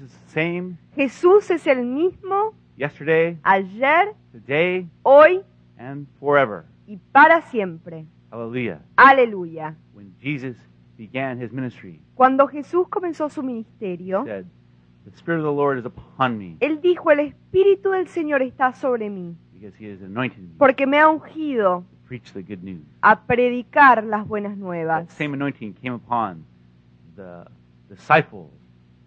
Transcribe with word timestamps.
is 0.00 0.10
the 0.10 0.30
same 0.32 0.76
Jesús 0.96 1.50
es 1.50 1.66
el 1.66 1.84
mismo 1.84 2.54
yesterday, 2.76 3.38
ayer, 3.42 4.14
today, 4.32 4.86
hoy 5.02 5.42
and 5.78 6.06
forever. 6.18 6.64
y 6.86 6.96
para 7.12 7.42
siempre. 7.42 8.06
Hallelujah. 8.30 8.80
Aleluya. 8.96 9.74
When 9.92 10.14
Jesus 10.20 10.56
began 10.96 11.40
his 11.40 11.52
ministry, 11.52 12.00
Cuando 12.14 12.46
Jesús 12.46 12.88
comenzó 12.88 13.28
su 13.28 13.42
ministerio, 13.42 14.22
he 14.22 14.26
said, 14.28 14.46
The 15.04 15.16
Spirit 15.16 15.38
of 15.38 15.44
the 15.44 15.52
Lord 15.52 15.78
is 15.78 15.86
upon 15.86 16.36
me 16.38 16.56
Él 16.60 16.80
dijo, 16.80 17.10
el 17.10 17.20
Espíritu 17.20 17.90
del 17.90 18.06
Señor 18.08 18.42
está 18.42 18.72
sobre 18.74 19.08
mí, 19.10 19.34
because 19.54 19.74
he 19.78 19.90
has 19.90 20.00
anointed 20.02 20.38
me 20.40 20.54
porque 20.58 20.86
me 20.86 20.98
ha 20.98 21.08
ungido 21.08 21.80
to 21.80 22.06
preach 22.06 22.32
the 22.32 22.42
good 22.42 22.62
news. 22.62 22.84
a 23.02 23.20
predicar 23.26 24.04
las 24.04 24.26
buenas 24.28 24.56
nuevas. 24.56 25.06
That 25.08 25.16
same 25.16 25.34
anointing 25.34 25.74
came 25.74 25.94
upon 25.94 26.44
the 27.16 27.44
disciples 27.88 28.50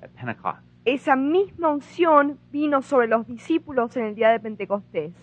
at 0.02 0.10
Pentecost. 0.16 0.62
Esa 0.86 1.16
misma 1.16 1.70
unción 1.70 2.38
vino 2.52 2.82
sobre 2.82 3.08
los 3.08 3.26
discípulos 3.28 3.96
en 3.96 4.06
el 4.06 4.16
día 4.16 4.30
de 4.30 4.40
Pentecostés. 4.40 5.14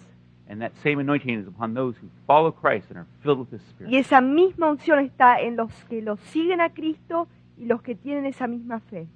And 0.49 0.61
that 0.61 0.73
same 0.83 1.01
anointing 1.01 1.39
is 1.39 1.47
upon 1.47 1.75
those 1.75 1.97
who 2.01 2.09
follow 2.27 2.51
Christ 2.51 2.91
and 2.91 2.99
are 2.99 3.07
filled 3.23 3.39
with 3.39 3.53
His 3.53 3.63
Spirit. 3.69 3.93
Y 3.93 3.99
esa 3.99 4.21
misma 4.21 4.69
unción 4.71 4.99
está 4.99 5.41
en 5.41 5.57
los 5.57 5.71
que 5.85 6.03
los 6.03 6.19
siguen 6.21 6.61
a 6.61 6.71
Cristo 6.71 7.29
y 7.57 7.67
los 7.67 7.83
que 7.83 7.95
tienen 7.95 8.27
esa 8.27 8.47
misma 8.49 8.81
fe. 8.81 9.07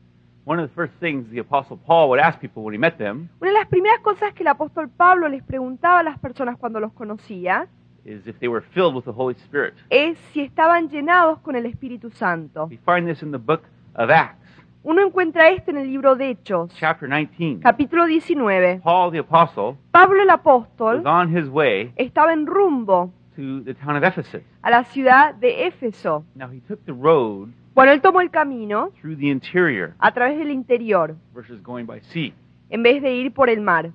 One 0.47 0.63
of 0.63 0.69
the 0.69 0.75
first 0.75 0.93
things 1.01 1.29
the 1.31 1.41
Apostle 1.41 1.79
Paul 1.79 2.11
would 2.11 2.21
ask 2.21 2.39
people 2.39 2.63
when 2.63 2.75
he 2.75 2.79
met 2.79 2.99
them 2.99 3.31
Una 3.41 3.51
de 3.51 3.59
las 3.59 3.67
primeras 3.67 4.01
cosas 4.01 4.35
que 4.35 4.43
el 4.43 4.49
apóstol 4.49 4.91
Pablo 4.91 5.27
les 5.29 5.43
preguntaba 5.43 6.01
a 6.01 6.03
las 6.03 6.19
personas 6.19 6.59
cuando 6.59 6.79
los 6.81 6.93
conocía 6.93 7.67
is 8.05 8.27
if 8.27 8.39
they 8.39 8.49
were 8.49 8.61
filled 8.61 8.95
with 8.95 9.05
the 9.05 9.13
Holy 9.13 9.35
Spirit. 9.35 9.73
es 9.89 10.19
si 10.35 10.43
estaban 10.43 10.91
llenados 10.91 11.39
con 11.41 11.57
el 11.57 11.65
Espíritu 11.65 12.11
Santo. 12.11 12.67
We 12.67 12.77
find 12.85 13.09
this 13.09 13.23
in 13.23 13.33
the 13.33 13.39
book 13.39 13.63
of 13.95 14.11
Acts, 14.11 14.44
Uno 14.87 15.01
encuentra 15.03 15.49
esto 15.49 15.71
en 15.71 15.79
el 15.79 15.87
libro 15.87 16.15
de 16.15 16.31
Hechos, 16.31 16.71
chapter 16.79 17.09
19. 17.09 17.61
capítulo 17.63 18.05
19. 18.05 18.81
Paul 18.83 19.11
the 19.13 19.19
Apostle 19.21 19.77
Pablo 19.91 20.23
el 20.23 20.29
apóstol 20.29 20.99
was 21.03 21.07
on 21.07 21.35
his 21.35 21.49
way 21.49 21.91
estaba 21.97 22.35
en 22.35 22.47
rumbo 22.47 23.11
to 23.35 23.63
the 23.65 23.73
town 23.75 23.97
of 23.97 24.05
Ephesus. 24.05 24.43
a 24.63 24.71
la 24.71 24.85
ciudad 24.85 25.35
de 25.37 25.67
Éfeso. 25.67 26.25
Now 26.35 26.49
he 26.51 26.61
took 26.69 26.85
the 26.85 26.93
road 26.93 27.49
Bueno, 27.75 27.93
él 27.93 28.01
tomó 28.03 28.21
el 28.21 28.31
camino 28.31 28.91
through 29.01 29.17
the 29.17 29.31
interior 29.31 29.95
a 29.99 30.13
través 30.13 30.39
del 30.39 30.51
interior 30.51 31.17
versus 31.35 31.63
going 31.63 31.87
by 31.87 32.01
sea. 32.13 32.33
en 32.69 32.83
vez 32.83 33.01
de 33.03 33.11
ir 33.15 33.33
por 33.33 33.49
el 33.49 33.63
mar. 33.63 33.91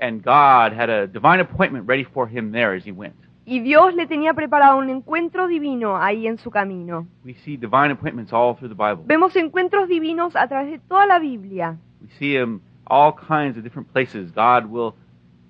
And 0.00 0.22
God 0.24 0.72
had 0.72 0.88
a 0.88 1.06
divine 1.06 1.40
appointment 1.40 1.86
ready 1.86 2.04
for 2.04 2.26
him 2.26 2.50
there 2.52 2.74
as 2.74 2.84
he 2.86 2.92
went. 2.92 3.14
Y 3.50 3.58
Dios 3.60 3.94
le 3.96 4.06
tenía 4.06 4.32
preparado 4.32 4.78
un 4.78 4.88
encuentro 4.90 5.48
divino 5.48 5.96
ahí 5.96 6.28
en 6.28 6.38
su 6.38 6.50
camino. 6.52 7.08
We 7.24 7.34
see 7.34 7.56
divine 7.56 7.90
appointments 7.90 8.32
all 8.32 8.54
through 8.54 8.68
the 8.72 8.76
Bible. 8.76 9.02
Vemos 9.06 9.34
encuentros 9.34 9.88
divinos 9.88 10.36
a 10.36 10.46
través 10.46 10.70
de 10.70 10.78
toda 10.78 11.04
la 11.06 11.18
Biblia. 11.18 11.76
We 12.00 12.08
see 12.18 12.34
them 12.34 12.60
all 12.88 13.12
kinds 13.12 13.56
of 13.58 13.64
different 13.64 13.88
places. 13.92 14.30
God 14.32 14.66
will 14.70 14.94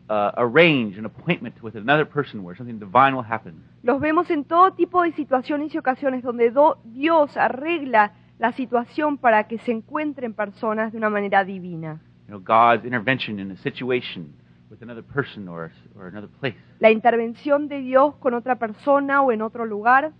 uh, 0.08 0.32
arrange 0.38 0.96
an 0.98 1.04
appointment 1.04 1.62
with 1.62 1.76
another 1.76 2.06
person 2.06 2.42
where 2.42 2.56
something 2.56 2.78
divine 2.78 3.14
will 3.14 3.22
happen. 3.30 3.62
Los 3.82 4.00
vemos 4.00 4.30
en 4.30 4.44
todo 4.44 4.72
tipo 4.72 5.02
de 5.02 5.12
situaciones 5.12 5.74
y 5.74 5.78
ocasiones 5.78 6.22
donde 6.22 6.50
do- 6.50 6.78
Dios 6.84 7.36
arregla 7.36 8.12
la 8.38 8.52
situación 8.52 9.18
para 9.18 9.46
que 9.46 9.58
se 9.58 9.72
encuentren 9.72 10.32
personas 10.32 10.92
de 10.92 10.96
una 10.96 11.10
manera 11.10 11.44
divina. 11.44 12.00
You 12.28 12.38
know, 12.38 12.40
God's 12.40 12.86
intervention 12.86 13.38
in 13.38 13.50
a 13.50 13.56
situation 13.56 14.32
with 14.70 14.82
another 14.82 15.02
person 15.02 15.48
or, 15.48 15.70
or 15.96 16.06
another 16.06 16.28
place. 16.40 16.54
La 16.78 16.90
intervención 16.90 17.68
de 17.68 17.80
Dios 17.80 18.14
con 18.16 18.34
otra 18.34 18.56
persona 18.56 19.22
o 19.22 19.32
en 19.32 19.42
otro 19.42 19.66
lugar 19.66 20.12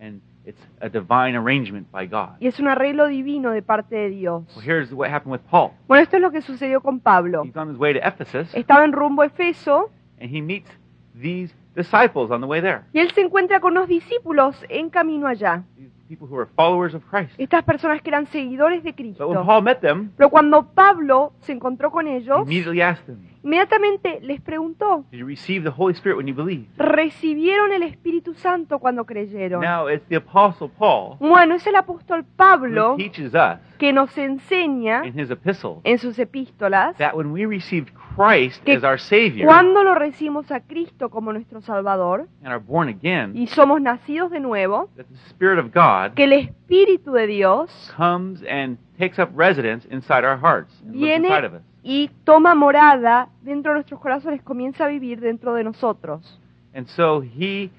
And 0.00 0.22
it's 0.46 0.60
a 0.80 0.88
divine 0.88 1.36
arrangement 1.36 1.90
by 1.90 2.06
God. 2.06 2.30
y 2.40 2.46
es 2.46 2.58
un 2.58 2.68
arreglo 2.68 3.06
divino 3.08 3.50
de 3.50 3.60
parte 3.62 3.94
de 3.96 4.08
Dios. 4.10 4.44
Well, 4.56 4.64
here's 4.66 4.92
what 4.92 5.10
happened 5.10 5.32
with 5.32 5.42
Paul. 5.50 5.72
Bueno, 5.86 6.02
esto 6.02 6.16
es 6.16 6.22
lo 6.22 6.30
que 6.30 6.40
sucedió 6.40 6.80
con 6.80 7.00
Pablo. 7.00 7.44
He's 7.44 7.56
on 7.56 7.70
his 7.70 7.78
way 7.78 7.92
to 7.92 8.00
Ephesus, 8.02 8.54
Estaba 8.54 8.84
en 8.84 8.92
rumbo 8.92 9.22
a 9.22 9.26
Efeso 9.26 9.90
and 10.20 10.34
he 10.34 10.40
meets 10.40 10.70
these 11.14 11.52
disciples 11.76 12.30
on 12.30 12.40
the 12.40 12.46
way 12.46 12.60
there. 12.62 12.80
y 12.94 13.00
él 13.00 13.10
se 13.12 13.20
encuentra 13.20 13.60
con 13.60 13.72
unos 13.72 13.86
discípulos 13.88 14.56
en 14.70 14.88
camino 14.88 15.26
allá. 15.26 15.62
These 15.76 15.90
people 16.08 16.26
who 16.26 16.40
are 16.40 16.48
followers 16.56 16.94
of 16.94 17.04
Christ. 17.10 17.34
Estas 17.38 17.62
personas 17.64 18.00
que 18.00 18.08
eran 18.08 18.26
seguidores 18.28 18.82
de 18.82 18.92
But 18.92 18.98
when 18.98 19.12
Cristo. 19.14 19.44
Paul 19.44 19.62
met 19.62 19.80
them, 19.80 20.10
Pero 20.16 20.30
cuando 20.30 20.62
Pablo 20.72 21.34
se 21.40 21.52
encontró 21.52 21.90
con 21.90 22.08
he 22.08 22.16
ellos, 22.16 22.40
immediately 22.46 22.80
asked 22.80 23.04
them, 23.06 23.18
inmediatamente 23.42 24.20
les 24.22 24.40
preguntó, 24.40 25.04
Did 25.10 25.20
you 25.20 25.26
receive 25.26 25.62
the 25.62 25.74
Holy 25.76 25.94
Spirit 25.94 26.16
when 26.16 26.26
you 26.26 26.34
believed? 26.34 26.66
¿recibieron 26.76 27.72
el 27.72 27.82
Espíritu 27.82 28.34
Santo 28.34 28.78
cuando 28.78 29.04
creyeron? 29.04 29.60
Now 29.62 29.88
it's 29.88 30.06
the 30.08 30.16
Apostle 30.16 30.68
Paul 30.78 31.16
Bueno, 31.18 31.54
es 31.54 31.66
el 31.66 31.76
apóstol 31.76 32.24
Pablo 32.36 32.92
who 32.92 32.96
teaches 32.96 33.34
us 33.34 33.58
que 33.80 33.92
nos 33.92 34.16
enseña 34.16 35.04
in 35.04 35.18
his 35.18 35.30
epistles 35.30 35.78
en 35.84 35.98
sus 35.98 36.18
epístolas 36.18 36.96
that 36.98 37.14
when 37.16 37.32
we 37.32 37.44
received 37.46 37.90
Christ 38.14 38.62
Que 38.64 38.74
as 38.74 38.84
our 38.84 38.98
Savior 39.00 39.46
cuando 39.46 39.82
lo 39.82 39.94
recibimos 39.94 40.50
a 40.52 40.60
Cristo 40.60 41.08
como 41.08 41.32
nuestro 41.32 41.60
Salvador 41.62 42.28
and 42.44 42.52
are 42.52 42.58
born 42.62 42.88
again, 42.88 43.32
y 43.34 43.46
somos 43.48 43.80
nacidos 43.80 44.30
de 44.30 44.38
nuevo, 44.40 44.88
that 44.96 45.06
the 45.06 45.16
Spirit 45.30 45.58
of 45.58 45.72
God 45.74 46.14
que 46.14 46.24
el 46.24 46.32
Espíritu 46.34 47.12
de 47.12 47.26
Dios 47.26 47.70
comes 47.96 48.42
and 48.48 48.78
takes 48.98 49.18
up 49.18 49.30
residence 49.34 49.86
inside 49.90 50.24
our 50.24 50.36
hearts 50.38 50.72
and 50.82 50.94
lives 50.94 51.02
Viene- 51.02 51.28
inside 51.28 51.44
of 51.46 51.54
us. 51.54 51.62
y 51.82 52.10
toma 52.24 52.54
morada 52.54 53.30
dentro 53.42 53.72
de 53.72 53.78
nuestros 53.78 53.98
corazones, 54.00 54.42
comienza 54.42 54.84
a 54.84 54.88
vivir 54.88 55.18
dentro 55.20 55.54
de 55.54 55.64
nosotros. 55.64 56.38
And 56.74 56.86
so 56.86 57.22
He 57.22 57.70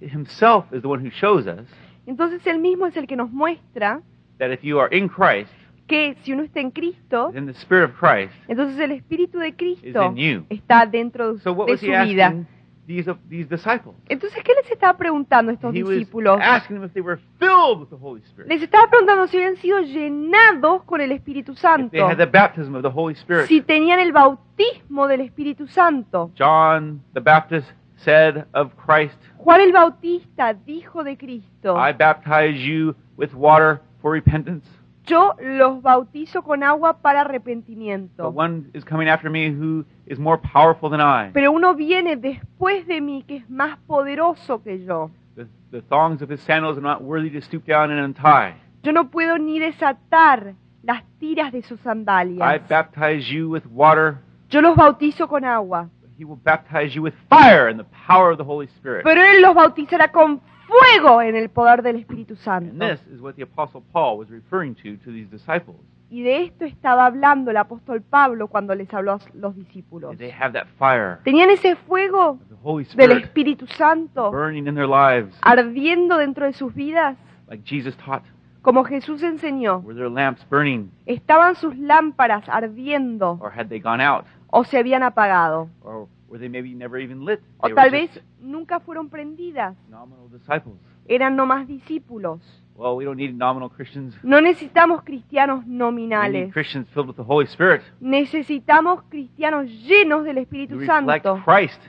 Himself 0.00 0.64
is 0.72 0.80
the 0.82 0.88
one 0.88 1.00
who 1.04 1.10
shows 1.10 1.46
us 1.46 1.66
Entonces 2.06 2.44
Él 2.46 2.58
mismo 2.58 2.86
es 2.86 2.96
el 2.96 3.06
que 3.06 3.14
nos 3.16 3.30
muestra 3.30 4.00
that 4.42 4.50
if 4.52 4.62
you 4.64 4.80
are 4.80 4.88
in 4.90 5.08
Christ, 5.08 5.50
que 5.86 6.16
si 6.24 6.32
uno 6.32 6.42
está 6.42 6.60
en 6.60 6.70
Cristo, 6.72 7.30
then 7.32 7.46
the 7.46 7.52
Spirit 7.54 7.90
of 7.90 7.96
Christ 7.98 8.32
entonces 8.48 8.78
el 8.80 8.90
Espíritu 8.92 9.38
de 9.38 9.48
is 9.48 9.54
Cristo 9.56 10.06
in 10.10 10.16
you. 10.16 10.46
está 10.50 10.84
dentro 10.86 11.38
So 11.38 11.52
what 11.52 11.66
de 11.66 11.72
was 11.72 11.80
su 11.80 11.86
He 11.86 12.04
vida. 12.04 12.26
asking 12.26 12.46
these, 12.86 13.48
disciples? 13.48 13.94
Entonces, 14.08 14.42
¿qué 14.42 14.52
les 14.60 14.70
estaba 14.70 14.96
preguntando 14.98 15.50
a 15.50 15.54
estos 15.54 15.72
He 15.74 15.82
was 15.84 15.90
discípulos? 15.98 16.38
asking 16.42 16.76
them 16.76 16.84
if 16.84 16.92
they 16.92 17.00
were 17.02 17.20
filled 17.38 17.78
with 17.80 17.88
the 17.90 17.96
Holy 17.96 18.20
Spirit. 18.22 18.48
Les 18.48 18.60
estaba 18.62 18.88
preguntando 18.90 19.26
si 19.28 19.36
habían 19.36 19.56
sido 19.56 19.80
llenados 19.80 20.82
con 20.84 21.00
el 21.00 21.12
Espíritu 21.12 21.52
If 21.52 21.58
Santo, 21.58 21.90
they 21.90 22.00
had 22.00 22.16
the 22.18 22.26
baptism 22.26 22.74
of 22.74 22.82
the 22.82 22.90
Holy 22.90 23.14
Spirit. 23.14 23.46
si 23.46 23.60
tenían 23.60 24.00
el 24.00 24.12
bautismo 24.12 25.06
del 25.06 25.20
Espíritu 25.20 25.66
Santo. 25.68 26.30
John 26.36 27.00
the 27.14 27.20
Baptist 27.20 27.72
said 27.96 28.46
of 28.52 28.72
Christ, 28.76 29.16
Juan 29.38 29.60
el 29.60 29.72
Bautista 29.72 30.52
dijo 30.52 31.04
de 31.04 31.16
Cristo, 31.16 31.76
I 31.76 31.92
baptize 31.92 32.58
you 32.58 32.94
with 33.16 33.32
water 33.34 33.80
for 34.02 34.12
repentance, 34.12 34.66
yo 35.06 35.34
los 35.40 35.80
bautizo 35.82 36.42
con 36.42 36.62
agua 36.62 36.98
para 36.98 37.22
but 37.24 37.30
arrepentimiento. 37.30 38.28
one 38.28 38.66
is 38.74 38.84
coming 38.84 39.08
after 39.08 39.30
me 39.30 39.48
who 39.50 39.84
is 40.06 40.18
more 40.18 40.38
powerful 40.38 40.90
than 40.90 41.00
I. 41.00 41.30
Pero 41.32 41.50
uno 41.52 41.74
viene 41.74 42.16
después 42.16 42.86
de 42.86 43.00
mí 43.00 43.24
que 43.26 43.36
es 43.38 43.48
más 43.50 43.78
poderoso 43.86 44.62
que 44.62 44.84
yo. 44.84 45.10
The, 45.34 45.46
the 45.70 45.80
thongs 45.82 46.22
of 46.22 46.30
his 46.30 46.40
sandals 46.40 46.76
are 46.76 46.82
not 46.82 47.02
worthy 47.02 47.30
to 47.30 47.40
stoop 47.40 47.64
down 47.66 47.90
and 47.90 48.00
untie. 48.00 48.54
Yo 48.82 48.92
no 48.92 49.10
puedo 49.10 49.38
ni 49.38 49.58
desatar 49.58 50.54
las 50.82 51.02
tiras 51.18 51.52
de 51.52 51.62
sus 51.62 51.80
I 51.80 51.84
sandalias. 51.84 52.68
baptize 52.68 53.28
you 53.32 53.48
with 53.48 53.64
water, 53.72 54.18
Yo 54.50 54.60
los 54.60 54.76
bautizo 54.76 55.26
con 55.28 55.44
agua. 55.44 55.88
but 56.02 56.10
he 56.18 56.24
will 56.24 56.38
baptize 56.44 56.94
you 56.94 57.02
with 57.02 57.14
fire 57.30 57.68
and 57.68 57.78
the 57.80 57.86
power 58.06 58.30
of 58.32 58.38
the 58.38 58.44
Holy 58.44 58.66
Spirit. 58.76 59.02
Pero 59.04 59.20
Él 59.22 59.40
los 59.40 59.54
bautizará 59.54 60.08
con 60.12 60.40
fuego 60.66 61.22
en 61.22 61.36
el 61.36 61.48
poder 61.50 61.82
del 61.82 61.96
Espíritu 61.96 62.34
And 62.34 62.42
Santo. 62.42 62.86
this 62.88 63.00
is 63.12 63.20
what 63.20 63.34
the 63.34 63.42
Apostle 63.42 63.82
Paul 63.92 64.18
was 64.18 64.28
referring 64.30 64.74
to 64.76 64.96
to 65.04 65.10
these 65.12 65.28
disciples. 65.30 65.76
Y 66.10 66.22
de 66.22 66.42
esto 66.44 66.66
estaba 66.66 67.06
hablando 67.06 67.50
el 67.50 67.56
apóstol 67.56 68.02
Pablo 68.02 68.48
cuando 68.48 68.74
les 68.74 68.92
habló 68.92 69.12
a 69.14 69.18
los 69.32 69.56
discípulos. 69.56 70.16
They 70.18 70.30
have 70.30 70.52
that 70.52 70.66
fire 70.78 71.18
Tenían 71.24 71.48
ese 71.48 71.74
fuego 71.74 72.32
of 72.32 72.48
the 72.50 72.54
Holy 72.62 72.84
del 72.94 73.12
Espíritu 73.12 73.66
Santo 73.66 74.30
burning 74.30 74.66
in 74.68 74.74
their 74.74 74.86
lives, 74.88 75.34
ardiendo 75.40 76.18
dentro 76.18 76.44
de 76.44 76.52
sus 76.52 76.74
vidas, 76.74 77.16
like 77.48 77.64
Jesus 77.64 77.96
taught. 77.96 78.22
como 78.60 78.84
Jesús 78.84 79.22
enseñó. 79.22 79.78
Were 79.80 79.94
their 79.94 80.10
lamps 80.10 80.46
burning, 80.50 80.90
Estaban 81.06 81.54
sus 81.56 81.74
lámparas 81.78 82.46
ardiendo 82.48 83.38
or 83.40 83.50
had 83.50 83.68
they 83.68 83.80
gone 83.80 84.02
out? 84.04 84.26
o 84.48 84.64
se 84.64 84.76
habían 84.78 85.02
apagado. 85.02 85.70
or 85.82 86.08
were 86.32 86.38
they 86.38 86.48
maybe 86.48 86.74
never 86.74 86.98
even 86.98 87.26
lit? 87.26 87.40
O 87.60 87.68
They 87.68 87.74
tal 87.74 87.84
were 87.84 87.90
vez 87.90 88.10
just 88.14 88.26
nunca 88.40 88.80
fueron 88.80 89.10
prendidas. 89.10 89.76
nominal 89.90 90.28
disciples. 90.30 90.78
Eran 91.06 91.36
nomás 91.36 91.68
discípulos. 91.68 92.40
Well, 92.74 92.96
we 92.96 93.04
don't 93.04 93.18
need 93.18 93.34
nominal 93.34 93.68
Christians. 93.68 94.14
No 94.22 94.40
necesitamos 94.40 95.02
cristianos 95.02 95.64
We 95.64 95.70
need 95.72 95.78
nominales. 95.78 96.52
Christians 96.54 96.88
filled 96.94 97.08
with 97.08 97.16
the 97.16 97.22
Holy 97.22 97.44
Spirit 97.44 97.82
Necesitamos 98.00 99.02
cristianos 99.10 99.66
llenos 99.66 100.24
del 100.24 100.38
who 100.38 100.42
Espíritu 100.42 100.78
reflect 100.78 101.24
Santo 101.26 101.42
Christ 101.44 101.80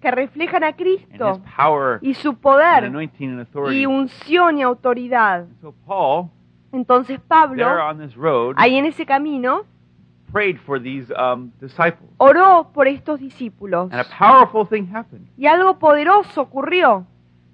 que 0.00 0.10
reflejan 0.10 0.62
a 0.62 0.68
and 0.68 0.80
His 0.80 1.00
Cristo 1.08 1.42
power 1.56 1.98
y 2.00 2.14
su 2.14 2.30
and 2.30 2.38
poder 2.40 2.84
anointing 2.84 3.30
and 3.32 3.40
authority. 3.40 3.80
y 3.82 3.86
unción 3.86 4.56
y 4.58 4.62
autoridad. 4.62 5.40
And 5.40 5.60
so 5.60 5.74
Paul, 5.84 6.30
Entonces 6.72 7.18
there 7.18 7.26
Pablo, 7.28 7.66
on 7.84 7.98
this 7.98 8.16
road, 8.16 8.54
ahí 8.56 8.76
en 8.78 8.86
ese 8.86 9.04
camino, 9.04 9.64
prayed 10.32 10.58
for 10.64 10.80
these 10.80 11.10
um, 11.16 11.50
disciples, 11.60 12.10
oró 12.18 12.70
por 12.72 12.86
estos 12.88 13.20
discípulos. 13.20 13.90
and 13.92 14.00
a 14.00 14.04
powerful 14.16 14.66
thing 14.66 14.86
happened. 14.92 15.26
Y 15.36 15.46
algo 15.46 15.78
poderoso 15.78 16.42
ocurrió. 16.42 17.06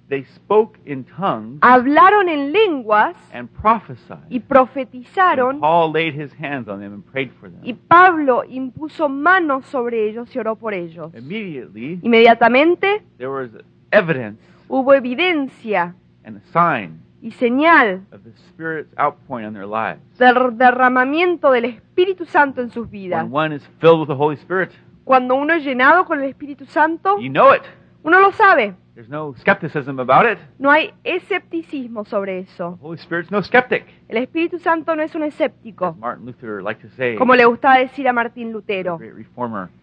they 0.09 0.23
spoke 0.35 0.79
in 0.85 1.03
tongues 1.03 1.59
hablaron 1.61 2.29
en 2.29 2.53
lenguas 2.53 3.15
and 3.33 3.49
prophesied. 3.49 4.19
y 4.29 4.37
And 4.37 4.47
profetizaron, 4.47 5.59
Paul 5.59 5.91
laid 5.91 6.13
his 6.13 6.31
hands 6.39 6.69
on 6.69 6.79
them 6.79 6.93
and 6.93 7.03
prayed 7.05 7.31
for 7.39 7.49
them. 7.49 7.59
y 7.63 7.73
Pablo 7.73 8.43
impuso 8.47 9.09
manos 9.09 9.65
sobre 9.65 10.07
ellos 10.09 10.33
y 10.33 10.39
oró 10.39 10.55
por 10.55 10.73
ellos. 10.73 11.13
Immediately, 11.13 11.99
Inmediatamente 12.03 13.03
there 13.17 13.29
was 13.29 13.49
evidence 13.91 14.39
hubo 14.69 14.93
evidencia 14.93 15.93
and 16.23 16.37
a 16.37 16.41
sign 16.53 17.01
y 17.21 17.31
señal 17.31 18.05
of 18.11 18.21
the 18.23 18.31
Spirit's 18.49 18.93
outpouring 18.97 19.47
on 19.47 19.53
their 19.53 19.65
lives. 19.67 20.01
del 20.17 20.57
derramamiento 20.57 21.51
del 21.51 21.65
Espíritu 21.65 22.25
Santo 22.25 22.61
en 22.61 22.69
sus 22.71 22.89
vidas. 22.89 23.23
When 23.23 23.33
one 23.33 23.55
is 23.55 23.63
filled 23.79 23.99
with 24.01 24.07
the 24.07 24.15
Holy 24.15 24.35
Spirit, 24.35 24.71
Cuando 25.03 25.35
uno 25.35 25.53
es 25.53 25.63
llenado 25.63 26.05
con 26.05 26.21
el 26.21 26.29
Espíritu 26.29 26.65
Santo, 26.65 27.17
you 27.19 27.29
know 27.29 27.53
it. 27.53 27.61
Uno 28.03 28.19
lo 28.19 28.31
sabe. 28.31 28.75
There's 28.95 29.09
no 29.09 29.35
skepticism 29.37 29.99
about 29.99 30.25
it. 30.25 30.39
No 30.57 30.71
hay 30.71 30.91
escepticismo 31.03 32.03
sobre 32.05 32.39
eso. 32.39 32.77
The 32.79 32.83
Holy 32.87 32.97
Spirit's 32.97 33.29
no 33.29 33.43
skeptic. 33.43 33.85
El 34.09 34.17
Espíritu 34.17 34.57
Santo 34.57 34.95
no 34.95 35.03
es 35.03 35.13
un 35.13 35.21
escéptico, 35.21 35.85
As 35.87 35.97
Martin 35.97 36.25
Luther 36.25 36.63
liked 36.63 36.81
to 36.81 36.89
say, 36.95 37.15
como 37.15 37.35
le 37.35 37.45
gustaba 37.45 37.77
decir 37.77 38.07
a 38.07 38.13
Martín 38.13 38.47
the 38.47 38.53
Lutero, 38.53 38.97
great 38.97 39.13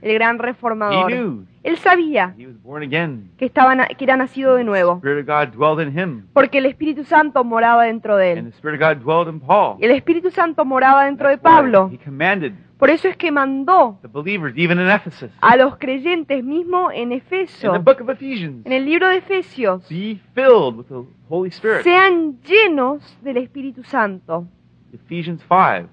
el 0.02 0.14
gran 0.14 0.36
He 0.36 0.42
reformador. 0.42 1.12
knew 1.12 1.46
Él 1.62 1.76
sabía 1.78 2.34
he 2.36 2.46
was 2.46 2.60
born 2.60 2.82
again. 2.82 3.30
que, 3.38 3.46
estaba, 3.46 3.76
que 3.86 4.04
era 4.04 4.16
nacido 4.16 4.54
de 4.54 4.58
The 4.58 4.64
nuevo, 4.64 4.96
Spirit 4.96 5.20
of 5.20 5.26
God 5.28 5.54
dwelled 5.56 5.86
in 5.86 5.96
him, 5.96 6.26
porque 6.32 6.58
el 6.58 6.66
Espíritu 6.66 7.04
Santo 7.04 7.44
moraba 7.44 7.84
dentro 7.84 8.16
de 8.16 8.30
and 8.32 8.38
él. 8.38 8.50
the 8.50 8.56
Spirit 8.58 8.82
of 8.82 8.88
God 8.88 9.04
dwelled 9.04 9.28
in 9.32 9.38
Paul. 9.38 9.76
Y 9.80 9.84
el 9.84 9.92
Espíritu 9.92 10.32
Santo 10.32 10.64
moraba 10.64 11.04
dentro 11.04 11.28
de 11.28 11.36
That's 11.36 11.42
Pablo. 11.44 11.88
He 11.92 11.98
commanded 11.98 12.54
Por 12.84 12.90
eso 12.90 13.08
es 13.08 13.16
que 13.16 13.32
mandó 13.32 13.98
the 14.02 14.08
believers, 14.08 14.52
even 14.58 14.78
in 14.78 14.90
Ephesus, 14.90 15.30
a 15.40 15.56
los 15.56 15.78
creyentes 15.78 16.44
mismo 16.44 16.90
en 16.92 17.12
in 17.12 17.18
Efeso, 17.18 17.72
the 17.72 17.78
book 17.78 17.98
of 18.02 18.10
Ephesians, 18.10 18.66
en 18.66 18.72
el 18.74 18.84
libro 18.84 19.08
de 19.08 19.16
Efesios, 19.16 19.88
be 19.88 20.20
filled 20.34 20.76
with 20.76 20.84
the 20.88 21.02
Holy 21.30 21.48
Spirit. 21.48 21.82
sean 21.82 22.38
llenos 22.42 23.16
del 23.22 23.38
Espíritu 23.38 23.82
Santo. 23.84 24.46
Ephesians 24.92 25.42
5, 25.48 25.88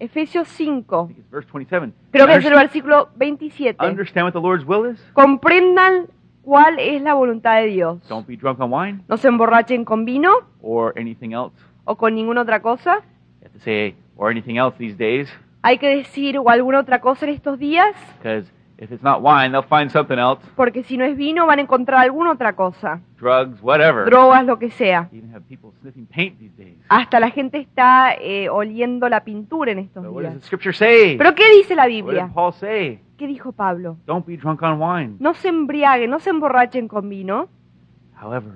Efesios 0.00 0.48
I 0.60 0.64
5, 0.66 1.06
think 1.06 1.18
it's 1.20 1.30
verse 1.30 1.46
27. 1.48 1.92
creo 2.10 2.26
que 2.26 2.32
es 2.32 2.44
el 2.44 2.52
Understand- 2.54 2.58
versículo 2.60 3.08
27. 3.14 3.86
Understand 3.86 4.24
what 4.26 4.32
the 4.32 4.40
Lord's 4.40 4.66
will 4.66 4.90
is? 4.92 5.00
Comprendan 5.12 6.08
cuál 6.42 6.76
es 6.80 7.00
la 7.02 7.14
voluntad 7.14 7.60
de 7.60 7.66
Dios. 7.68 8.08
Don't 8.08 8.26
be 8.26 8.36
drunk 8.36 8.58
on 8.58 8.72
wine 8.72 9.00
No 9.06 9.16
se 9.16 9.28
emborrachen 9.28 9.84
con 9.84 10.04
vino 10.04 10.32
or 10.60 10.92
anything 10.98 11.30
else. 11.34 11.54
o 11.84 11.94
con 11.94 12.16
ninguna 12.16 12.40
otra 12.40 12.60
cosa. 12.60 12.96
You 13.40 13.44
have 13.46 13.52
to 13.56 13.60
say, 13.60 13.94
or 14.16 14.28
anything 14.32 14.56
else 14.58 14.76
these 14.76 14.96
days, 14.98 15.28
Hay 15.62 15.78
que 15.78 15.88
decir 15.96 16.38
o 16.38 16.48
alguna 16.50 16.80
otra 16.80 17.00
cosa 17.00 17.24
en 17.26 17.32
estos 17.34 17.58
días, 17.58 17.94
because 18.18 18.50
if 18.78 18.90
it's 18.90 19.02
not 19.02 19.20
wine, 19.22 19.50
they'll 19.50 19.62
find 19.62 19.90
something 19.90 20.18
else. 20.18 20.40
porque 20.56 20.82
si 20.82 20.96
no 20.96 21.04
es 21.04 21.16
vino 21.16 21.46
van 21.46 21.60
a 21.60 21.62
encontrar 21.62 22.00
alguna 22.00 22.32
otra 22.32 22.54
cosa. 22.54 23.00
Drugs, 23.20 23.62
whatever. 23.62 24.06
Drogas, 24.06 24.44
lo 24.44 24.58
que 24.58 24.70
sea. 24.70 25.08
Even 25.12 25.32
have 25.32 25.44
people 25.48 25.70
sniffing 25.80 26.06
paint 26.06 26.36
these 26.40 26.56
days. 26.56 26.78
Hasta 26.88 27.20
la 27.20 27.30
gente 27.30 27.58
está 27.58 28.12
eh, 28.20 28.48
oliendo 28.48 29.08
la 29.08 29.22
pintura 29.22 29.70
en 29.70 29.78
estos 29.78 30.02
So 30.02 30.10
what 30.10 30.22
does 30.24 30.32
días. 30.32 30.40
the 30.42 30.46
scripture 30.48 30.72
say? 30.74 31.16
Pero 31.16 31.34
¿qué 31.36 31.48
dice 31.56 31.76
la 31.76 31.82
What 31.84 31.88
Biblia? 31.88 32.24
did 32.26 32.34
Paul 32.34 32.52
say? 32.54 32.98
¿Qué 33.16 33.28
dijo 33.28 33.52
Pablo? 33.52 33.98
Don't 34.04 34.26
be 34.26 34.36
drunk 34.36 34.60
on 34.62 34.80
wine. 34.82 35.16
No 35.20 35.32
se 35.34 35.46
embriaguen, 35.48 36.10
no 36.10 36.18
se 36.18 36.30
emborrachen 36.30 36.88
con 36.88 37.08
vino. 37.08 37.48
However, 38.20 38.52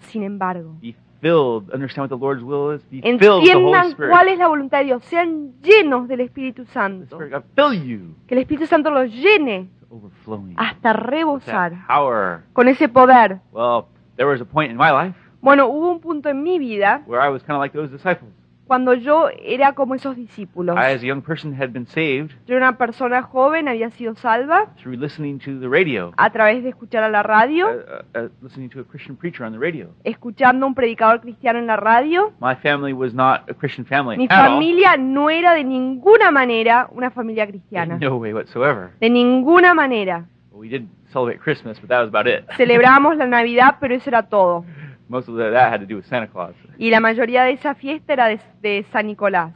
Sin 0.00 0.22
embargo, 0.22 0.76
be 0.82 0.94
filled. 1.20 1.70
Understand 1.72 2.10
what 2.10 2.18
the 2.18 2.22
Lord's 2.22 2.42
will 2.42 2.70
is. 2.74 2.82
Be 2.90 3.00
filled 3.18 3.42
with 3.42 3.52
the 3.52 3.58
Holy 3.58 3.90
Spirit. 3.92 4.10
cuál 4.10 4.28
es 4.28 4.38
la 4.38 4.48
voluntad 4.48 4.78
de 4.78 4.84
Dios. 4.86 5.04
Sean 5.04 5.52
llenos 5.62 6.08
del 6.08 6.20
Espíritu 6.20 6.64
Santo. 6.66 7.18
Fill 7.18 7.84
you 7.86 8.14
Que 8.26 8.34
el 8.34 8.40
Espíritu 8.42 8.66
Santo 8.66 8.90
los 8.90 9.10
llene 9.12 9.68
overflowing. 9.90 10.54
hasta 10.56 10.92
rebosar 10.92 11.72
power. 11.86 12.42
con 12.52 12.68
ese 12.68 12.88
poder. 12.88 13.40
Well, 13.52 13.86
there 14.16 14.28
was 14.28 14.40
a 14.40 14.44
point 14.44 14.70
in 14.70 14.76
my 14.76 14.90
life 14.90 15.16
Bueno, 15.42 15.68
hubo 15.68 15.90
un 15.90 16.00
punto 16.00 16.28
en 16.28 16.42
mi 16.42 16.58
vida 16.58 17.02
where 17.06 17.20
I 17.24 17.30
was 17.30 17.42
kind 17.42 17.56
of 17.56 17.60
like 17.60 17.72
those 17.76 17.90
disciples. 17.90 18.30
Cuando 18.70 18.94
yo 18.94 19.30
era 19.42 19.72
como 19.72 19.96
esos 19.96 20.14
discípulos. 20.14 20.76
I, 20.76 20.94
as 20.94 21.02
a 21.02 21.06
young 21.06 21.22
person, 21.22 21.52
had 21.52 21.70
been 21.72 21.88
saved 21.88 22.30
Yo 22.46 22.54
era 22.54 22.68
una 22.68 22.78
persona 22.78 23.20
joven, 23.20 23.66
había 23.66 23.90
sido 23.90 24.14
salva 24.14 24.66
through 24.80 24.96
listening 24.96 25.40
to 25.40 25.58
the 25.58 25.66
radio, 25.68 26.12
a 26.16 26.30
través 26.30 26.62
de 26.62 26.68
escuchar 26.68 27.02
a 27.02 27.08
la 27.08 27.22
uh, 27.22 27.24
radio, 27.24 27.66
uh, 27.66 28.16
uh, 28.16 28.28
listening 28.40 28.70
to 28.70 28.78
a 28.78 28.84
Christian 28.84 29.16
preacher 29.16 29.44
on 29.44 29.50
the 29.50 29.58
radio. 29.58 29.88
escuchando 30.04 30.66
a 30.66 30.68
un 30.68 30.76
predicador 30.76 31.20
cristiano 31.20 31.58
en 31.58 31.66
la 31.66 31.74
radio. 31.74 32.32
My 32.38 32.54
family 32.54 32.92
was 32.92 33.12
not 33.12 33.50
a 33.50 33.54
Christian 33.54 33.84
family 33.84 34.16
Mi 34.16 34.26
at 34.30 34.38
all. 34.38 34.52
familia 34.52 34.96
no 34.96 35.30
era 35.30 35.52
de 35.54 35.64
ninguna 35.64 36.30
manera 36.30 36.88
una 36.92 37.10
familia 37.10 37.48
cristiana. 37.48 37.98
No 37.98 38.18
way 38.18 38.32
whatsoever. 38.32 38.92
De 39.00 39.10
ninguna 39.10 39.74
manera. 39.74 40.26
We 40.52 40.68
did 40.68 40.86
celebrate 41.12 41.40
Christmas, 41.40 41.80
but 41.80 41.88
that 41.88 41.98
was 42.02 42.08
about 42.08 42.28
it. 42.28 42.44
Celebramos 42.56 43.16
la 43.16 43.26
Navidad, 43.26 43.78
pero 43.80 43.96
eso 43.96 44.10
era 44.10 44.22
todo. 44.22 44.64
Most 45.10 45.28
of 45.28 45.36
that 45.36 45.52
had 45.52 45.80
to 45.80 45.86
do 45.86 45.96
with 45.96 46.04
Santa 46.04 46.28
Claus. 46.28 46.54
Y 46.78 46.88
la 46.90 47.00
mayoría 47.00 47.42
de 47.42 47.50
esa 47.52 47.74
fiesta 47.74 48.12
era 48.12 48.28
de, 48.28 48.40
de 48.62 48.86
San 48.92 49.06
Nicolás. 49.08 49.52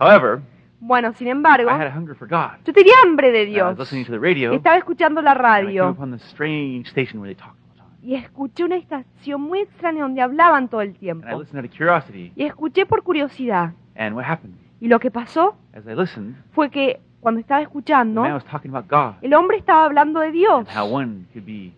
However, 0.00 0.40
Bueno, 0.80 1.12
sin 1.14 1.28
embargo, 1.28 1.68
I 1.70 1.74
had 1.74 1.86
a 1.86 1.94
hunger 1.96 2.14
for 2.16 2.26
God. 2.28 2.58
yo 2.64 2.72
tenía 2.72 2.94
hambre 3.04 3.30
de 3.30 3.42
And 3.42 3.48
I 3.48 3.52
was 3.62 3.76
Dios. 3.76 3.78
listening 3.78 4.04
to 4.06 4.12
the 4.12 4.18
radio, 4.18 4.52
Estaba 4.52 4.76
escuchando 4.78 5.20
la 5.22 5.32
I 5.32 5.34
came 5.34 5.42
radio 5.66 5.88
upon 5.90 6.12
this 6.12 6.22
strange 6.30 6.88
station 6.88 7.20
where 7.20 7.32
they 7.32 7.38
talked 7.40 7.58
all 7.60 7.68
the 7.74 7.78
time. 7.78 7.98
y 8.02 8.14
escuché 8.14 8.64
una 8.64 8.76
estación 8.76 9.40
muy 9.42 9.60
extraña 9.60 10.02
donde 10.02 10.22
hablaban 10.22 10.68
todo 10.68 10.80
el 10.80 10.88
And 10.88 10.96
I 10.96 10.98
tiempo. 11.00 11.38
listened 11.40 11.58
out 11.60 11.70
of 11.70 11.76
curiosity. 11.76 12.32
Y 12.34 12.44
escuché 12.44 12.86
por 12.86 13.02
curiosidad. 13.02 13.72
And 13.96 14.14
what 14.16 14.24
happened? 14.24 14.54
Y 14.80 14.88
lo 14.88 14.98
que 14.98 15.10
pasó 15.10 15.56
As 15.74 15.86
I 15.86 15.94
listened, 15.94 16.36
fue 16.52 16.70
que 16.70 17.00
cuando 17.20 17.40
estaba 17.40 17.60
the 17.60 17.64
escuchando, 17.64 18.22
man 18.22 18.32
was 18.34 18.44
talking 18.44 18.70
about 18.74 18.88
God 18.90 19.14
el 19.22 19.32
hombre 19.34 19.56
estaba 19.58 19.84
hablando 19.86 20.20
de 20.20 20.30
Dios 20.32 20.68
and 20.68 20.78
how 20.78 20.84
one 20.94 21.24
could 21.32 21.44
be 21.46 21.72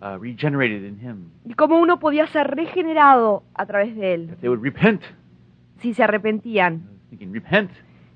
uh, 0.00 0.18
regenerated 0.20 0.84
in 0.84 0.98
Him 1.00 1.30
y 1.44 1.54
cómo 1.54 1.78
uno 1.80 1.98
podía 1.98 2.26
ser 2.28 2.46
regenerado 2.54 3.42
a 3.54 3.66
través 3.66 3.96
de 3.96 4.14
él 4.14 4.30
if 4.32 4.38
they 4.40 4.48
would 4.48 4.62
repent. 4.62 5.02
si 5.80 5.94
se 5.94 6.02
arrepentían. 6.02 6.82
thinking, 7.10 7.32
repent, 7.32 7.70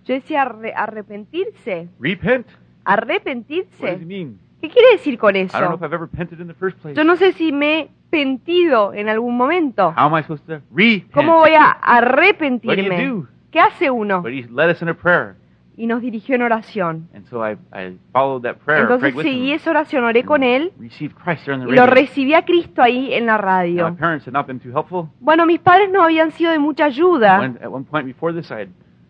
Yo 0.05 0.15
decía 0.15 0.43
"Arre- 0.43 0.73
arrepentirse, 0.77 1.89
repent. 2.01 2.47
What 2.85 2.97
does 2.99 3.05
it 3.05 3.11
arrepentirse. 3.11 3.97
mean? 4.07 4.39
¿Qué 4.61 4.69
quiere 4.69 4.93
decir 4.93 5.17
con 5.19 5.35
I 5.37 5.43
don't 5.45 5.53
know 5.53 5.61
eso? 5.69 5.75
if 5.77 5.83
I've 5.83 5.95
ever 5.95 6.09
repented 6.11 6.41
in 6.41 6.47
the 6.49 6.55
first 6.55 6.77
place. 6.79 6.95
Yo 6.97 7.05
no 7.05 7.17
sé 7.17 7.33
si 7.33 7.53
me 7.53 7.81
he 7.81 7.91
pentido 8.11 8.93
en 8.95 9.09
algún 9.09 9.37
momento. 9.37 9.93
How 9.97 10.07
am 10.07 10.17
I 10.17 10.23
supposed 10.23 10.47
to 10.47 10.61
repent? 10.75 11.13
¿Cómo 11.13 11.39
voy 11.39 11.55
a 11.55 11.61
What 11.61 11.75
do 11.75 12.03
you 12.03 12.07
arrepentirme? 12.09 13.07
do? 13.09 13.27
¿Qué 13.51 13.61
hace 13.61 13.91
uno? 13.91 14.23
But 14.23 14.33
He 14.33 14.43
led 14.49 14.71
us 14.71 14.83
in 14.83 14.89
a 14.89 14.95
prayer, 14.95 15.37
Y 15.77 15.87
nos 15.87 16.03
dirigió 16.03 16.35
en 16.35 16.43
oración. 16.43 17.09
and 17.15 17.27
so 17.27 17.43
I, 17.43 17.57
I 17.73 17.97
followed 18.13 18.43
that 18.43 18.57
prayer, 18.65 18.83
Entonces 18.83 19.15
seguí 19.23 19.53
esa 19.53 19.71
oración, 19.71 20.05
oré 20.05 20.23
con 20.23 20.43
él 20.43 20.73
y 20.79 21.75
lo 21.75 21.87
recibí 21.87 22.35
a 22.35 22.45
Cristo 22.45 22.83
ahí 22.83 23.15
en 23.15 23.27
la 23.27 23.39
radio. 23.39 23.91
my 23.91 23.97
parents 23.97 24.27
had 24.27 24.33
not 24.33 24.47
been 24.47 24.61
too 24.61 24.71
helpful. 24.71 25.09
Bueno, 25.21 25.47
mis 25.47 25.61
padres 25.61 25.91
no 25.91 26.03
habían 26.03 26.31
sido 26.33 26.53
de 26.53 26.59
mucha 26.59 26.85
ayuda. 26.85 27.41
One 27.41 28.15
this, 28.35 28.51
had 28.51 28.69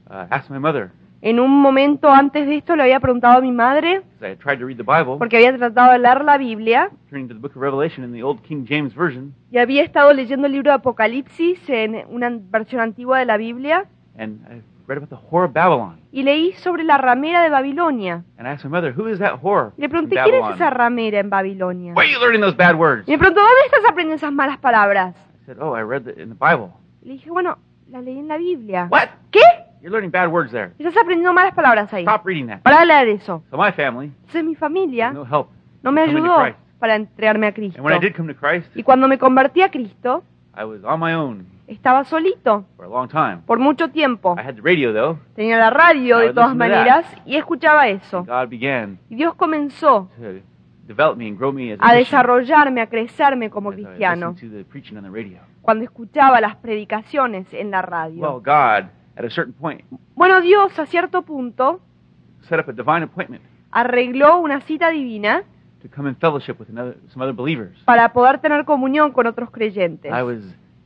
uh, 0.09 0.27
asked 0.31 0.51
my 0.51 0.59
mother, 0.59 0.91
En 1.21 1.39
un 1.39 1.51
momento 1.51 2.11
antes 2.11 2.47
de 2.47 2.57
esto 2.57 2.75
le 2.75 2.83
había 2.83 2.99
preguntado 2.99 3.39
a 3.39 3.41
mi 3.41 3.53
madre, 3.53 4.03
Bible, 4.21 4.85
porque 5.19 5.37
había 5.37 5.57
tratado 5.57 5.93
de 5.93 5.99
leer 6.01 6.25
la 6.25 6.37
Biblia 6.37 6.91
Version, 7.11 9.35
y 9.51 9.59
había 9.59 9.83
estado 9.85 10.13
leyendo 10.13 10.47
el 10.47 10.53
libro 10.53 10.71
de 10.71 10.77
Apocalipsis 10.77 11.61
en 11.69 12.05
una 12.09 12.31
versión 12.51 12.81
antigua 12.81 13.21
de 13.21 13.25
la 13.25 13.37
Biblia 13.37 13.87
and 14.19 14.41
read 14.87 14.99
about 14.99 15.11
the 15.11 15.17
whore 15.31 15.45
of 15.45 15.53
Babylon. 15.53 16.01
y 16.13 16.23
leí 16.23 16.53
sobre 16.55 16.85
la 16.85 16.99
ramera 16.99 17.43
de 17.43 17.51
Babilonia. 17.51 18.25
And 18.39 18.47
I 18.47 18.53
asked 18.53 18.65
my 18.65 18.71
mother, 18.71 18.93
who 18.97 19.09
is 19.09 19.19
that 19.19 19.41
whore 19.43 19.73
Y 19.77 19.83
le 19.83 19.89
pregunté, 19.89 20.17
¿quién 20.23 20.35
es 20.35 20.55
esa 20.55 20.71
ramera 20.71 21.21
en 21.21 21.31
Babilonia? 21.31 21.95
Where 21.95 22.07
are 22.07 22.13
you 22.13 22.21
learning 22.21 22.41
those 22.41 22.57
bad 22.57 22.77
words? 22.77 23.09
Y 23.09 23.13
me 23.13 23.19
preguntó, 23.19 23.41
¿dónde 23.41 23.67
estás 23.67 23.85
aprendiendo 23.85 24.17
esas 24.17 24.33
malas 24.33 24.59
palabras? 24.59 25.15
I 25.43 25.47
said, 25.47 25.59
oh, 25.61 25.77
I 25.77 25.83
read 25.83 26.07
it 26.07 26.19
in 26.19 26.29
the 26.29 26.37
Bible. 26.39 26.71
Le 27.03 27.15
dije, 27.15 27.31
bueno, 27.31 27.59
la 27.91 28.01
leí 28.01 28.19
en 28.19 28.29
la 28.29 28.37
Biblia. 28.37 28.87
What? 28.91 29.09
¿Qué? 29.31 29.41
You're 29.81 29.91
learning 29.91 30.13
bad 30.13 30.29
words 30.29 30.53
there. 30.53 30.73
Estás 30.79 30.97
aprendiendo 30.97 31.33
malas 31.33 31.55
palabras 31.55 31.93
ahí. 31.93 32.05
Stop 32.05 32.25
reading 32.25 32.47
that. 32.47 32.61
Para 32.63 32.85
leer 32.85 33.09
eso. 33.09 33.43
So 33.51 33.57
my 33.57 33.73
family, 33.73 34.13
Entonces 34.21 34.45
mi 34.45 34.55
familia 34.55 35.13
no 35.13 35.25
help. 35.25 35.49
no 35.83 35.91
me 35.91 36.03
ayudó 36.03 36.55
para 36.79 36.95
entregarme 36.97 37.49
a 37.49 37.53
Cristo. 37.53 37.79
And 37.79 37.85
when 37.85 37.97
I 37.97 37.99
did 37.99 38.15
come 38.15 38.33
to 38.33 38.39
Christ, 38.39 38.69
Y 38.77 38.83
cuando 38.85 39.09
me 39.09 39.19
convertí 39.19 39.61
a 39.63 39.71
Cristo, 39.71 40.23
I 40.57 40.65
was 40.65 40.85
on 40.85 41.01
my 41.01 41.15
own 41.15 41.47
estaba 41.73 42.05
solito 42.05 42.65
for 42.77 42.87
a 42.87 42.89
long 42.89 43.09
time. 43.09 43.39
por 43.47 43.59
mucho 43.59 43.89
tiempo. 43.91 44.35
I 44.39 44.43
had 44.47 44.55
the 44.55 44.63
radio 44.63 44.93
though. 44.93 45.19
Tenía 45.35 45.57
la 45.59 45.71
radio 45.71 46.19
de 46.19 46.33
todas 46.33 46.55
maneras 46.55 47.07
y 47.27 47.37
escuchaba 47.37 47.89
eso. 47.89 48.25
God 48.25 48.49
began 48.49 48.99
Y 49.11 49.17
Dios 49.17 49.35
comenzó 49.35 50.09
to 50.19 50.41
develop 50.87 51.17
me 51.17 51.27
and 51.29 51.37
grow 51.39 51.53
me 51.53 51.73
as 51.73 51.79
a 51.81 51.95
desarrollarme, 51.95 52.81
a 52.81 52.87
crecerme 52.89 53.51
como 53.51 53.71
cristiano 53.73 54.31
listened 54.33 54.51
to 54.51 54.57
the 54.59 54.65
preaching 54.65 54.97
on 54.97 55.05
the 55.05 55.11
radio. 55.11 55.39
cuando 55.63 55.85
escuchaba 55.85 56.41
las 56.41 56.57
predicaciones 56.57 57.47
en 57.53 57.71
la 57.71 57.81
Well, 57.81 57.91
radio. 57.91 58.33
God, 58.41 58.91
at 59.17 59.25
a 59.25 59.31
certain 59.31 59.53
point, 59.55 59.83
Bueno, 60.15 60.41
Dios 60.41 60.77
a 60.79 60.87
cierto 60.87 61.23
punto 61.23 61.81
set 62.43 62.59
up 62.61 62.69
a 62.69 62.73
divine 62.73 63.05
appointment 63.05 63.43
arregló 63.71 64.39
una 64.41 64.61
cita 64.61 64.91
divina 64.91 65.45
to 65.83 65.89
come 65.95 66.09
in 66.09 66.17
fellowship 66.17 66.57
with 66.61 66.69
another, 66.69 66.97
some 67.09 67.23
other 67.25 67.35
believers. 67.35 67.77
para 67.85 68.13
poder 68.13 68.39
tener 68.41 68.65
comunión 68.65 69.13
con 69.13 69.27
otros 69.27 69.51
creyentes. 69.51 70.13
I 70.13 70.23
was 70.23 70.39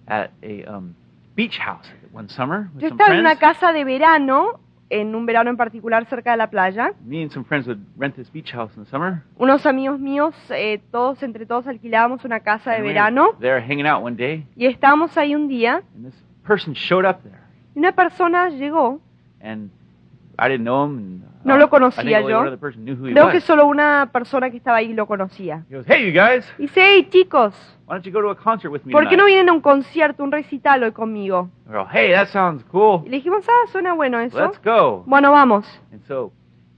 at 0.06 0.30
a 0.42 0.64
um, 0.66 0.94
beach 1.34 1.58
house 1.58 1.86
one 2.12 2.28
summer 2.28 2.70
with 2.74 2.82
Yo 2.82 2.88
some 2.88 2.98
estaba 2.98 3.14
en 3.14 3.20
una 3.20 3.36
friends, 3.36 3.58
casa 3.58 3.72
de 3.72 3.84
verano 3.84 4.60
en 4.88 5.14
un 5.16 5.26
verano 5.26 5.50
en 5.50 5.56
particular 5.56 6.06
cerca 6.06 6.30
de 6.30 6.36
la 6.36 6.48
playa. 6.48 6.92
Me 7.04 7.20
and 7.22 7.30
some 7.32 7.44
friends 7.44 7.66
would 7.66 7.80
rent 7.96 8.14
this 8.14 8.30
beach 8.30 8.52
house 8.52 8.70
in 8.76 8.84
the 8.84 8.88
summer. 8.90 9.22
Unos 9.36 9.66
amigos 9.66 9.98
míos, 9.98 10.34
eh, 10.50 10.80
todos 10.92 11.22
entre 11.24 11.44
todos 11.44 11.66
alquilábamos 11.66 12.24
una 12.24 12.40
casa 12.40 12.70
de 12.70 12.76
And 12.76 12.86
we 12.86 12.92
verano. 12.92 13.30
were 13.32 13.38
there 13.40 13.60
hanging 13.60 13.86
out 13.86 14.02
one 14.04 14.16
day, 14.16 14.46
y 14.54 14.66
estábamos 14.66 15.16
ahí 15.16 15.34
un 15.34 15.48
día. 15.48 15.82
And 15.96 16.06
this 16.06 16.14
person 16.46 16.74
showed 16.74 17.04
up 17.04 17.22
there, 17.24 17.40
y 17.74 17.80
una 17.80 17.92
persona 17.92 18.48
llegó, 18.50 19.00
and 19.40 19.70
I 20.38 20.48
didn't 20.48 20.64
know 20.64 20.84
him. 20.84 21.22
Uh, 21.22 21.48
No 21.48 21.56
lo 21.56 21.66
I 21.66 21.68
conocía 21.68 22.20
yo. 22.20 22.44
creo 22.44 23.30
que 23.30 23.40
solo 23.40 23.66
una 23.66 24.10
persona 24.12 24.50
que 24.50 24.56
estaba 24.56 24.78
ahí 24.78 24.92
lo 24.92 25.06
conocía. 25.06 25.64
He 25.70 25.76
goes, 25.76 25.86
"Hey, 25.88 26.04
you 26.06 26.12
guys, 26.20 26.52
Y 26.58 26.62
dice, 26.62 26.80
hey 26.82 27.08
chicos, 27.10 27.54
why 27.86 27.94
don't 27.94 28.04
you 28.04 28.12
go 28.12 28.20
to 28.20 28.30
a 28.30 28.36
concert 28.36 28.72
with 28.72 28.82
me 28.84 28.92
¿por 28.92 29.04
qué 29.08 29.16
no 29.16 29.22
tonight?" 29.22 29.26
vienen 29.34 29.48
a 29.48 29.52
un 29.52 29.60
concierto, 29.60 30.24
un 30.24 30.32
recital 30.32 30.82
hoy 30.82 30.92
conmigo? 30.92 31.48
"Hey, 31.92 32.12
that 32.12 32.26
sounds 32.28 32.64
cool. 32.64 33.02
Y 33.06 33.10
le 33.10 33.16
dijimos, 33.18 33.46
ah, 33.48 33.68
suena 33.70 33.92
bueno 33.94 34.18
eso. 34.20 34.38
Let's 34.38 34.60
go." 34.62 35.04
Bueno, 35.06 35.30
vamos. 35.30 35.66
And 35.92 36.02
so 36.02 36.32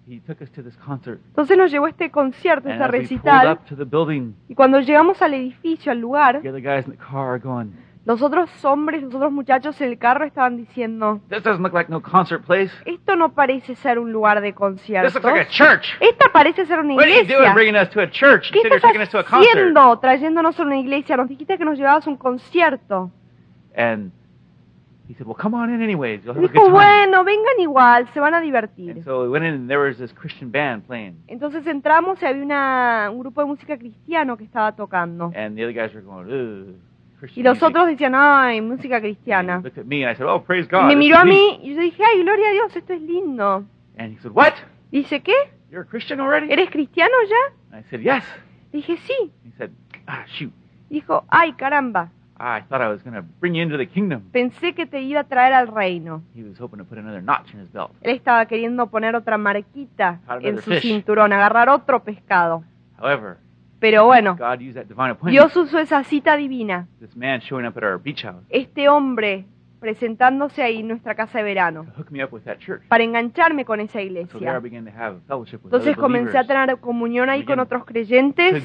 he 0.07 0.21
took 0.21 0.41
us 0.41 0.50
to 0.53 0.62
this 0.62 0.77
concert, 0.77 1.21
Entonces 1.29 1.57
nos 1.59 1.71
llevó 1.71 1.87
a 1.87 1.91
este 1.91 2.11
concierto, 2.11 2.69
este 2.69 2.87
recital, 2.88 3.53
up 3.53 3.65
to 3.69 3.77
the 3.77 3.85
building, 3.85 4.33
y 4.49 4.55
cuando 4.55 4.81
llegamos 4.81 5.21
al 5.21 5.35
edificio, 5.35 5.93
al 5.93 5.99
lugar, 5.99 6.41
the 6.43 6.49
other 6.49 6.62
guys 6.62 6.87
in 6.87 6.93
the 6.93 6.99
car 6.99 7.29
are 7.31 7.38
going, 7.38 7.73
los 8.09 8.23
otros 8.23 8.65
hombres, 8.65 9.03
los 9.03 9.15
otros 9.15 9.31
muchachos 9.31 9.79
en 9.83 9.91
el 9.91 9.99
carro 9.99 10.25
estaban 10.25 10.57
diciendo, 10.57 11.21
"This 11.29 11.43
doesn't 11.43 11.61
look 11.62 11.75
like 11.75 11.91
no 11.91 12.00
concert 12.00 12.43
place. 12.45 12.73
esto 12.87 13.15
no 13.17 13.35
parece 13.35 13.75
ser 13.77 13.99
un 13.99 14.11
lugar 14.11 14.41
de 14.41 14.49
This 14.49 14.57
conciertos. 14.57 15.15
looks 15.15 15.25
like 15.27 15.41
a 15.43 15.49
church. 15.49 15.87
Esta 16.00 16.33
parece 16.33 16.65
ser 16.65 16.79
una 16.81 16.95
What 16.95 17.03
are 17.05 17.11
you 17.12 17.17
doing 17.19 17.31
iglesia. 17.35 17.53
bringing 17.55 17.77
us 17.77 17.91
to 17.91 18.00
a 18.00 18.11
church 18.11 18.50
¿Qué 18.50 18.61
estás 18.62 18.81
taking 18.81 19.03
us 19.03 19.11
to 19.11 19.19
a 19.19 19.25
concert?" 19.25 19.50
haciendo 19.53 19.99
trayéndonos 20.00 20.59
a 20.59 20.62
una 20.62 20.79
iglesia? 20.79 21.17
Nos 21.19 21.29
dijiste 21.29 21.59
que 21.59 21.65
nos 21.67 21.77
llevabas 21.79 22.07
a 22.07 22.11
un 22.11 22.17
concierto. 22.17 23.11
And 23.77 24.11
he 25.09 25.15
said, 25.15 25.27
"Well, 25.27 25.37
come 25.37 25.55
on 25.57 25.69
in 25.73 25.83
anyways. 25.83 26.25
You'll 26.25 26.35
Y 26.37 26.38
have 26.38 26.45
a 26.47 26.53
dijo, 26.53 26.65
good 26.65 26.73
time." 26.73 27.05
bueno, 27.07 27.25
vengan 27.25 27.61
igual, 27.61 28.09
se 28.15 28.21
van 28.21 28.33
a 28.35 28.41
divertir. 28.41 28.93
And 28.93 29.05
so 29.05 29.23
we 29.23 29.29
went 29.29 29.45
in, 29.45 29.53
and 29.55 29.69
there 29.69 29.79
was 29.87 29.99
this 29.99 30.15
Christian 30.15 30.50
band 30.50 30.85
playing, 30.87 31.17
Entonces 31.29 31.67
entramos 31.67 32.23
y 32.23 32.27
había 32.27 32.43
una, 32.43 33.11
un 33.12 33.19
grupo 33.21 33.43
de 33.43 33.47
música 33.49 33.77
cristiano 33.77 34.37
que 34.38 34.45
estaba 34.45 34.75
tocando. 34.75 35.31
and 35.37 35.57
the 35.57 35.65
other 35.65 35.75
guys 35.75 35.95
were 35.95 36.00
going, 36.05 36.27
"Ugh, 36.27 36.75
Y 37.34 37.42
los 37.42 37.54
music." 37.56 37.68
otros 37.68 37.87
decían, 37.88 38.14
ay, 38.14 38.60
música 38.60 39.00
cristiana. 39.00 39.62
me, 39.84 40.06
"Oh, 40.25 40.42
praise 40.42 40.68
Y 40.70 40.75
God." 40.75 40.82
me 40.84 40.88
this 40.90 40.98
miró 40.98 41.18
a 41.18 41.25
neat." 41.25 41.34
mí 41.34 41.60
y 41.62 41.75
yo 41.75 41.80
dije, 41.80 42.02
ay, 42.04 42.22
gloria 42.22 42.48
a 42.48 42.52
Dios, 42.52 42.76
esto 42.76 42.92
es 42.92 43.02
lindo. 43.02 43.64
And 43.98 44.12
he 44.12 44.18
said, 44.20 44.32
"What? 44.32 44.54
Dice, 44.90 45.20
¿qué? 45.20 45.32
You're 45.70 45.82
a 45.82 45.88
Christian 45.88 46.20
already?" 46.20 46.52
¿Eres 46.52 46.70
cristiano 46.70 47.14
ya? 47.28 47.82
Dije, 48.72 48.96
sí. 48.98 49.32
"Ah. 50.06 50.25
Dijo, 50.88 51.25
ay, 51.28 51.52
caramba, 51.52 52.10
I 52.40 52.62
thought 52.68 52.80
I 52.80 52.87
was 52.88 53.02
going 53.02 53.14
to 53.14 53.25
bring 53.40 53.54
you 53.54 53.62
into 53.62 53.76
the 53.76 53.87
kingdom." 53.88 54.22
pensé 54.32 54.75
que 54.75 54.87
te 54.87 55.00
iba 55.02 55.20
a 55.20 55.25
traer 55.25 55.52
al 55.52 55.66
reino. 55.66 56.22
He 56.34 56.44
was 56.44 56.60
hoping 56.60 56.78
to 56.78 56.84
put 56.84 56.98
another 56.98 57.22
notch 57.22 57.52
in 57.52 57.60
his 57.60 57.72
belt. 57.72 57.90
Él 58.00 58.14
estaba 58.14 58.46
queriendo 58.46 58.87
poner 58.87 59.16
otra 59.16 59.37
marquita 59.37 60.20
en 60.40 60.58
su 60.62 60.70
fish. 60.70 60.82
cinturón, 60.82 61.32
agarrar 61.32 61.68
otro 61.68 62.02
pescado. 62.04 62.62
However, 62.98 63.38
Pero 63.80 64.06
bueno. 64.06 64.37
Dios 65.25 65.56
usó 65.56 65.78
esa 65.78 66.02
cita 66.04 66.37
divina. 66.37 66.88
Este 68.50 68.88
hombre 68.88 69.47
presentándose 69.78 70.62
ahí 70.62 70.80
en 70.80 70.88
nuestra 70.88 71.14
casa 71.14 71.38
de 71.38 71.44
verano 71.44 71.85
to 71.85 71.92
hook 71.92 72.11
me 72.11 72.23
up 72.25 72.32
with 72.32 72.42
that 72.42 72.58
church. 72.58 72.82
para 72.88 73.04
engancharme 73.04 73.64
con 73.64 73.80
esa 73.80 74.02
iglesia. 74.02 74.58
began 74.61 74.85
to 74.85 74.90
have 74.90 75.20
fellowship 75.26 75.58
with 75.58 75.66
Entonces 75.66 75.97
comencé 75.97 76.37
a 76.37 76.44
tener 76.44 76.78
comunión 76.78 77.30
ahí 77.30 77.44
con 77.44 77.61
otros 77.61 77.85
creyentes, 77.85 78.64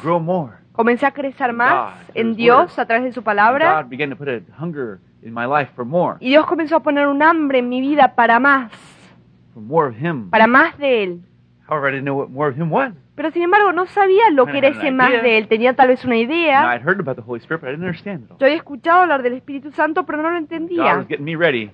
comencé 0.71 1.05
a 1.05 1.11
crecer 1.11 1.53
más 1.53 1.93
en 2.13 2.35
Dios 2.35 2.77
a 2.79 2.85
través 2.85 3.05
de 3.05 3.11
su 3.11 3.23
palabra 3.23 3.83
God 3.83 3.89
began 3.89 4.09
to 4.09 4.15
put 4.15 4.27
a 4.27 4.41
hunger 4.59 4.99
in 5.21 5.33
my 5.33 5.45
life 5.45 5.71
for 5.75 5.85
more, 5.85 6.17
y 6.19 6.29
Dios 6.29 6.45
comenzó 6.47 6.77
a 6.77 6.79
poner 6.81 7.07
un 7.07 7.21
hambre 7.21 7.59
en 7.59 7.69
mi 7.69 7.79
vida 7.79 8.15
para 8.15 8.39
más, 8.39 8.71
for 9.53 9.61
more 9.61 9.89
of 9.89 10.01
Him. 10.01 10.29
para 10.29 10.47
más 10.47 10.77
de 10.77 11.03
Él. 11.03 11.21
However, 11.67 11.87
I 11.87 11.91
didn't 11.91 12.05
know 12.05 12.15
what 12.17 12.29
more 12.29 12.49
of 12.49 12.57
Him 12.57 12.69
was. 12.71 12.93
Pero 13.15 13.31
sin 13.31 13.43
embargo 13.43 13.71
no 13.71 13.85
sabía 13.85 14.29
lo 14.31 14.45
que 14.45 14.57
era 14.57 14.69
I 14.69 14.71
ese 14.71 14.91
más 14.91 15.11
de 15.11 15.37
Él, 15.37 15.47
tenía 15.47 15.75
tal 15.75 15.89
vez 15.89 16.03
una 16.03 16.17
idea, 16.17 16.73
I'd 16.75 16.81
heard 16.81 16.99
about 16.99 17.15
the 17.15 17.23
Holy 17.25 17.39
Spirit, 17.39 17.61
but 17.61 17.69
I 17.69 17.71
didn't 17.73 17.85
understand 17.85 18.23
it 18.25 18.31
all. 18.31 18.37
yo 18.39 18.45
había 18.47 18.57
escuchado 18.57 19.01
hablar 19.01 19.21
del 19.23 19.33
Espíritu 19.33 19.71
Santo 19.71 20.05
pero 20.05 20.17
no 20.21 20.29
lo 20.29 20.35
God 20.35 20.37
entendía 20.39 20.97
was 20.97 21.07
getting 21.07 21.23
me 21.25 21.35
ready 21.35 21.69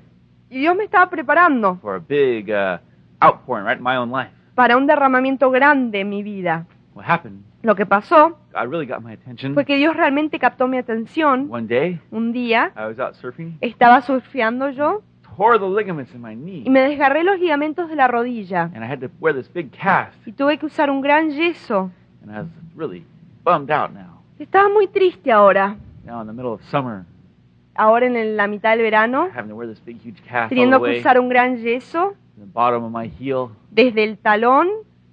y 0.50 0.60
Dios 0.60 0.76
me 0.76 0.84
estaba 0.84 1.10
preparando 1.10 1.78
for 1.82 1.96
a 1.96 2.00
big 2.00 2.50
uh, 2.52 2.78
outpouring 3.20 3.66
right 3.66 3.78
in 3.78 3.84
my 3.84 3.96
own 3.96 4.12
life. 4.12 4.32
para 4.56 4.76
un 4.78 4.86
derramamiento 4.88 5.50
grande 5.52 6.02
en 6.02 6.10
mi 6.10 6.22
vida. 6.24 6.66
What 6.94 7.06
happened? 7.08 7.44
Lo 7.62 7.76
que 7.76 7.86
pasó 7.86 8.38
God 8.54 8.70
really 8.70 8.86
got 8.86 9.02
my 9.02 9.14
attention. 9.14 9.54
fue 9.54 9.64
que 9.66 9.78
Dios 9.78 9.96
realmente 9.96 10.40
captó 10.40 10.68
mi 10.68 10.78
atención. 10.78 11.48
One 11.50 11.68
day, 11.68 12.00
Un 12.12 12.32
día 12.34 12.72
I 12.76 12.86
was 12.88 13.00
out 13.00 13.14
surfing, 13.16 13.58
estaba 13.62 14.02
surfeando 14.02 14.70
yo 14.72 15.02
tore 15.40 15.58
the 15.58 15.66
ligaments 15.66 16.14
in 16.14 16.22
my 16.22 16.36
knee, 16.36 16.64
y 16.66 16.70
me 16.70 16.82
desgarré 16.82 17.24
los 17.24 17.40
ligamentos 17.40 17.90
de 17.90 17.96
la 17.96 18.08
rodilla. 18.08 18.64
And 18.76 18.84
I 18.84 18.88
had 18.88 19.00
to 19.00 19.10
wear 19.20 19.34
this 19.34 19.52
big 19.52 19.72
cast, 19.72 20.16
y 20.28 20.34
tuve 20.34 20.58
que 20.58 20.66
usar 20.66 20.90
un 20.90 21.02
gran 21.02 21.32
yeso. 21.32 21.92
and 22.22 22.32
I 22.32 22.42
was 22.42 22.50
really 22.76 23.06
bummed 23.44 23.72
out 23.72 23.92
now. 23.92 24.22
Estaba 24.38 24.70
muy 24.70 24.88
triste 24.88 25.32
ahora, 25.32 25.78
Now 26.06 26.22
in 26.22 26.28
the 26.28 26.34
middle 26.34 26.54
of 26.54 26.62
summer, 26.70 27.06
ahora 27.76 28.08
en 28.08 28.38
la 28.38 28.48
mitad 28.48 28.72
del 28.72 28.82
verano, 28.82 29.30
having 29.34 29.50
to 29.50 29.56
wear 29.56 29.68
this 29.68 29.80
big, 29.86 29.98
huge 30.04 30.22
cast 30.24 30.34
all 30.34 30.50
the 30.50 30.56
teniendo 30.56 30.82
que 30.82 31.00
usar 31.00 31.20
un 31.20 31.30
gran 31.30 31.58
yeso 31.58 32.16
the 32.38 32.46
bottom 32.46 32.84
of 32.84 32.92
my 32.92 33.10
heel 33.10 33.50
desde 33.72 34.04
el 34.04 34.18
talón 34.18 34.68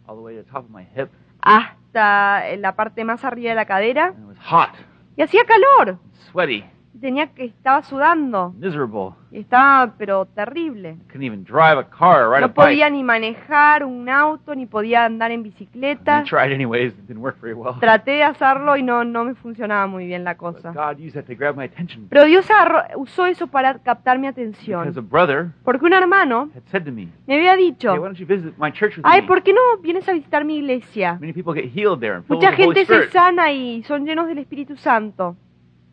all 0.08 0.16
the 0.16 0.22
way 0.22 0.36
to 0.36 0.42
the 0.42 0.50
top 0.50 0.64
of 0.64 0.70
my 0.70 0.84
hip, 0.96 1.08
hasta 1.40 2.56
la 2.56 2.74
parte 2.74 3.04
más 3.04 3.24
arriba 3.24 3.50
de 3.50 3.54
la 3.56 3.64
cadera. 3.64 4.08
And 4.08 4.24
it 4.24 4.26
was 4.26 4.38
hot, 4.38 4.70
y 5.16 5.22
hacía 5.22 5.44
calor. 5.44 5.98
sweaty, 6.30 6.64
Tenía 7.00 7.26
que 7.28 7.44
estaba 7.44 7.82
sudando 7.82 8.54
miserable. 8.58 9.10
estaba 9.30 9.92
pero 9.98 10.24
terrible. 10.24 10.96
Couldn't 11.08 11.24
even 11.24 11.44
drive 11.44 11.78
a 11.78 11.84
car 11.84 12.22
or 12.22 12.30
ride 12.30 12.44
a 12.44 12.48
No 12.48 12.54
podía 12.54 12.88
ni 12.88 13.02
manejar 13.02 13.84
un 13.84 14.08
auto 14.08 14.54
ni 14.54 14.64
podía 14.66 15.04
andar 15.04 15.30
en 15.30 15.40
I 15.40 15.42
bicicleta. 15.44 16.22
tried 16.24 16.52
anyways; 16.52 16.94
it 16.94 17.06
didn't 17.06 17.22
work 17.22 17.38
very 17.40 17.52
well. 17.52 17.74
Traté 17.80 18.12
de 18.12 18.22
hacerlo 18.22 18.76
y 18.78 18.82
no 18.82 19.04
no 19.04 19.24
me 19.24 19.34
funcionaba 19.34 19.86
muy 19.86 20.06
bien 20.06 20.24
la 20.24 20.34
But 20.34 20.38
cosa. 20.62 20.72
God 20.72 20.98
used 20.98 21.14
that 21.14 21.24
to 21.24 21.34
grab 21.36 21.54
my 21.56 21.64
attention 21.64 22.06
Pero 22.08 22.24
Dios 22.24 22.48
agarró- 22.50 22.84
usó 22.96 23.26
eso 23.26 23.46
para 23.46 23.74
captar 23.80 24.18
mi 24.18 24.26
because 24.28 24.40
atención. 24.40 24.88
a 24.96 25.00
brother 25.02 25.48
Porque 25.64 25.84
un 25.84 25.92
hermano 25.92 26.48
had 26.54 26.62
said 26.70 26.84
to 26.84 26.92
me, 26.92 27.08
me 27.26 27.34
había 27.36 27.54
"Hey, 27.56 27.72
dicho, 27.72 27.92
why 27.92 27.98
don't 28.00 28.16
you 28.18 28.26
visit 28.26 28.54
my 28.58 28.70
church 28.72 28.96
with 28.96 29.04
ay, 29.04 29.20
me?" 29.20 29.26
¿por 29.28 29.42
qué 29.42 29.52
no 29.52 29.60
vienes 29.82 30.08
a 30.08 30.12
visitar 30.12 30.44
mi 30.44 30.56
iglesia? 30.56 31.18
Many 31.20 31.32
people 31.34 31.52
get 31.52 31.70
healed 31.74 32.00
there 32.00 32.14
and 32.14 32.24
filled 32.24 32.40
Mucha 32.42 32.50
with 32.50 32.56
the 32.56 32.62
Holy 32.64 32.74
gente 32.74 32.86
se 32.86 32.94
Spirit. 32.94 33.12
sana 33.12 33.52
y 33.52 33.82
son 33.82 34.06
llenos 34.06 34.26
del 34.28 34.38
Espíritu 34.38 34.76
Santo. 34.78 35.36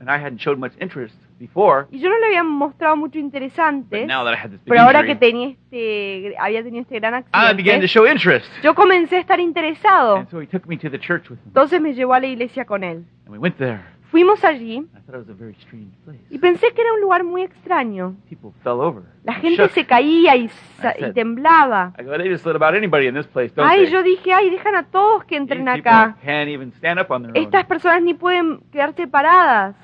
And 0.05 0.11
I 0.11 0.17
hadn't 0.21 0.39
showed 0.39 0.57
much 0.59 0.73
interest 0.81 1.15
before, 1.39 1.87
Y 1.91 1.99
yo 1.99 2.09
no 2.09 2.17
le 2.19 2.25
había 2.27 2.43
mostrado 2.43 2.97
mucho 2.97 3.13
but 3.19 3.23
interesante, 3.23 4.05
now 4.05 4.25
that 4.25 4.33
I 4.33 4.37
had 4.37 4.49
this 4.51 4.59
big 4.59 4.67
pero 4.67 4.81
ahora 4.81 5.03
que 5.05 5.15
tenía 5.15 5.47
este, 5.49 6.35
había 6.37 6.61
tenido 6.61 6.81
este 6.81 6.99
gran 6.99 7.13
I 7.33 7.53
began 7.55 7.79
to 7.79 7.85
accidente, 7.85 7.87
show 7.87 8.05
interest. 8.05 8.45
yo 8.61 8.75
comencé 8.75 9.15
a 9.15 9.19
estar 9.19 9.39
interesado. 9.39 10.17
And 10.17 10.29
so 10.29 10.41
he 10.41 10.47
took 10.47 10.67
me 10.67 10.77
to 10.77 10.89
the 10.89 10.99
church 10.99 11.29
with 11.29 11.39
him, 11.39 11.47
Entonces 11.47 11.79
me 11.79 11.93
llevó 11.93 12.13
a 12.15 12.19
la 12.19 12.27
iglesia 12.27 12.65
con 12.65 12.83
él. 12.83 13.05
and 13.25 13.29
we 13.29 13.37
went 13.37 13.55
there. 13.57 13.79
Fuimos 14.11 14.43
allí 14.43 14.75
I 14.77 14.99
thought 15.07 15.15
it 15.21 15.27
was 15.27 15.29
a 15.29 15.33
very 15.33 15.55
strange 15.61 15.91
place. 16.05 16.19
y 16.29 16.37
pensé 16.37 16.67
que 16.73 16.81
era 16.81 16.93
un 16.93 16.99
lugar 17.01 17.23
muy 17.23 17.41
extraño. 17.41 18.15
People 18.29 18.51
fell 18.61 18.73
over. 18.81 19.03
La 19.23 19.33
gente 19.35 19.63
shook. 19.63 19.71
se 19.71 19.85
caía 19.85 20.35
y, 20.35 20.49
sa- 20.81 20.93
temblaba. 21.15 21.93
I 21.97 22.03
go, 22.03 22.15
they 22.17 22.29
just 22.29 22.45
let 22.45 22.55
about 22.55 22.75
anybody 22.75 23.07
in 23.07 23.15
this 23.15 23.25
place, 23.25 23.51
don't 23.55 23.65
Ay, 23.67 23.85
they? 23.85 23.91
yo 23.91 24.03
dije, 24.03 24.31
ay, 24.33 24.49
dejan 24.51 24.75
a 24.75 24.83
todos 24.83 25.23
que 25.23 25.39
These 25.39 25.53
entren 25.53 25.65
people 25.65 25.79
acá. 25.91 26.15
can't 26.23 26.49
even 26.49 26.71
stand 26.73 26.99
up 26.99 27.09
on 27.09 27.23
their 27.23 27.37
Estas 27.37 27.65
personas 27.65 28.03
ni 28.03 28.13
pueden 28.13 28.59
quedarse 28.71 29.07
paradas. 29.07 29.75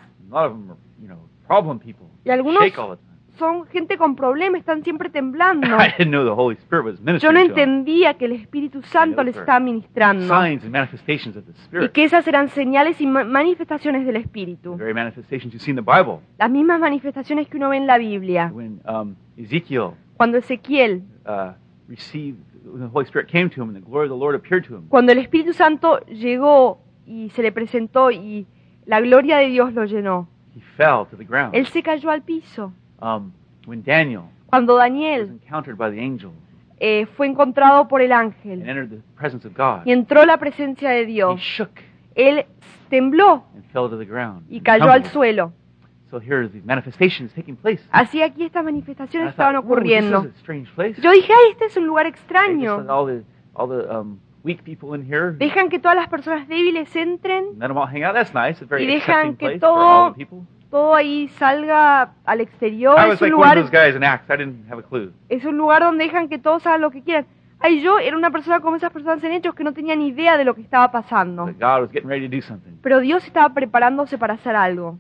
Y 2.24 2.30
algunos 2.30 2.62
son 3.40 3.66
gente 3.68 3.98
con 3.98 4.16
problemas, 4.16 4.60
están 4.60 4.84
siempre 4.84 5.10
temblando. 5.10 5.66
I 5.80 5.94
didn't 5.98 6.12
know 6.12 6.26
the 6.26 6.32
Holy 6.32 6.56
Spirit 6.58 6.84
was 6.86 7.00
Yo 7.00 7.04
ministering 7.06 7.34
no 7.34 7.40
them. 7.42 7.50
entendía 7.50 8.14
que 8.16 8.26
el 8.26 8.34
Espíritu 8.34 8.84
Santo 8.84 9.24
les 9.24 9.36
estaba 9.38 9.60
ministrando 9.62 10.26
y 10.26 10.28
Spirit. 11.64 11.92
que 11.94 12.04
esas 12.04 12.28
eran 12.28 12.50
señales 12.50 13.00
y 13.00 13.08
ma- 13.08 13.24
manifestaciones 13.24 14.06
del 14.06 14.18
Espíritu. 14.18 14.78
Las 16.38 16.50
mismas 16.52 16.80
manifestaciones 16.82 17.48
que 17.48 17.58
uno 17.58 17.70
ve 17.70 17.78
en 17.78 17.88
la 17.88 17.98
Biblia. 17.98 18.52
Um, 18.54 19.16
Cuando 20.18 20.38
Ezequiel, 20.38 21.04
uh, 21.26 21.54
cuando 24.90 25.12
el 25.14 25.18
Espíritu 25.18 25.54
Santo 25.54 26.00
llegó 26.08 26.82
y 27.06 27.30
se 27.30 27.42
le 27.42 27.52
presentó 27.52 28.12
y 28.12 28.46
la 28.86 29.02
gloria 29.02 29.38
de 29.38 29.48
Dios 29.48 29.74
lo 29.74 29.86
llenó, 29.86 30.28
he 30.56 30.62
fell 30.78 31.06
to 31.10 31.18
the 31.18 31.26
ground. 31.26 31.54
él 31.56 31.68
se 31.68 31.82
cayó 31.84 32.10
al 32.12 32.22
piso. 32.22 32.74
Um, 33.02 33.32
when 33.66 33.82
Daniel 33.84 34.24
Cuando 34.48 34.76
was 34.76 34.84
Daniel 34.86 35.22
encountered 35.30 35.78
by 35.78 35.90
the 35.92 36.00
angel 36.02 36.32
eh, 36.80 37.06
fue 37.18 37.28
encontrado 37.28 37.88
por 37.88 38.02
el 38.02 38.12
and 38.12 38.34
ángel 38.34 38.62
entered 38.68 38.90
the 38.90 39.02
presence 39.16 39.46
of 39.48 39.54
God, 39.56 39.86
y 39.86 39.92
entró 39.92 40.26
la 40.26 40.38
presencia 40.38 40.90
de 40.90 41.02
he 41.04 41.06
Dios, 41.06 41.40
shook 41.40 41.72
él 42.16 42.46
tembló 42.90 43.44
and 43.56 43.64
fell 43.72 43.90
to 43.90 43.98
the 43.98 44.06
ground. 44.06 44.46
y 44.50 44.58
and 44.58 44.66
cayó 44.66 44.90
al 44.92 45.06
suelo. 45.06 45.54
So 46.10 46.20
here 46.20 46.40
are 46.40 46.48
these 46.50 46.66
manifestations 46.66 47.32
taking 47.34 47.56
place. 47.56 47.84
Así 47.92 48.24
aquí 48.24 48.44
estas 48.44 48.62
And 48.66 48.70
I 48.70 48.72
manifestaciones 48.72 49.36
thought, 49.36 49.54
estaban 49.54 49.56
"Whoa, 49.58 49.62
this 49.62 49.72
ocurriendo. 50.02 50.26
is 50.26 50.32
a 50.36 50.40
strange 50.40 50.68
place. 50.74 51.00
Yo 51.00 51.12
dije, 51.12 51.32
ay, 51.32 51.52
este 51.52 51.66
es 51.66 51.78
un 51.78 51.86
lugar 51.86 52.08
extraño. 52.08 52.80
let 52.82 52.90
all 52.90 53.06
the 53.06 53.24
all 53.54 53.68
the 53.70 53.88
um, 53.96 54.18
weak 54.50 54.64
people 54.64 54.96
in 54.96 55.06
here. 55.06 55.32
Dejan 55.38 55.70
que 55.70 55.80
todas 55.80 55.96
las 55.96 56.08
personas 56.10 56.48
débiles 56.48 56.94
entren 56.96 57.60
Let 57.60 57.68
them 57.68 57.78
all 57.78 57.88
hang 57.88 58.04
out. 58.04 58.16
That's 58.16 58.34
nice. 58.34 58.54
It's 58.54 58.64
a 58.64 58.66
very 58.66 58.84
Y 58.84 58.88
dejan 58.88 59.36
que 59.36 59.60
todo- 59.60 60.16
todo 60.72 60.96
ahí 60.96 61.28
salga 61.40 62.12
al 62.26 62.42
exterior. 62.42 62.96
I 62.98 63.12
Es 63.12 63.22
un, 63.22 63.30
like 63.30 63.34
one 63.34 63.34
of 63.34 63.40
lugar, 63.40 63.56
those 63.58 63.72
guys 63.72 63.96
in 63.96 64.04
Acts. 64.04 64.30
I 64.30 64.38
didn't 64.38 64.66
have 64.72 64.80
a 64.80 64.84
clue. 64.84 65.12
es 65.30 65.44
un 65.46 65.58
lugar 65.58 65.82
donde 65.82 66.04
dejan 66.04 66.30
que 66.30 66.38
todos 66.40 66.66
hagan 66.66 66.82
lo 66.82 66.92
que 66.92 67.02
quieran. 67.04 67.26
Ay, 67.62 67.82
yo 67.82 68.00
era 68.00 68.16
una 68.16 68.32
persona 68.32 68.62
como 68.62 68.78
esas 68.78 68.90
personas 68.92 69.22
en 69.24 69.34
hechos 69.34 69.54
que 69.54 69.66
no 69.66 69.74
tenía 69.74 69.94
ni 69.96 70.08
idea 70.08 70.38
de 70.38 70.46
lo 70.46 70.56
que 70.56 70.62
estaba 70.62 70.90
pasando. 70.92 71.46
But 71.46 71.60
God 71.60 71.82
was 71.82 71.92
getting 71.92 72.08
ready 72.10 72.30
to 72.30 72.34
do 72.36 72.42
something. 72.42 72.72
Pero 72.82 73.02
Dios 73.02 73.26
estaba 73.26 73.54
preparándose 73.54 74.18
para 74.18 74.36
hacer 74.36 74.56
algo. 74.56 74.98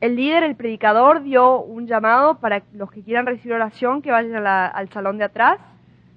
El 0.00 0.16
líder, 0.16 0.42
el 0.44 0.56
predicador, 0.56 1.22
dio 1.22 1.60
un 1.60 1.86
llamado 1.86 2.36
para 2.38 2.62
los 2.72 2.90
que 2.90 3.02
quieran 3.02 3.26
recibir 3.26 3.54
oración 3.54 4.00
que 4.00 4.10
vayan 4.10 4.36
a 4.36 4.40
la- 4.40 4.66
al 4.68 4.88
salón 4.88 5.18
de 5.18 5.24
atrás. 5.24 5.58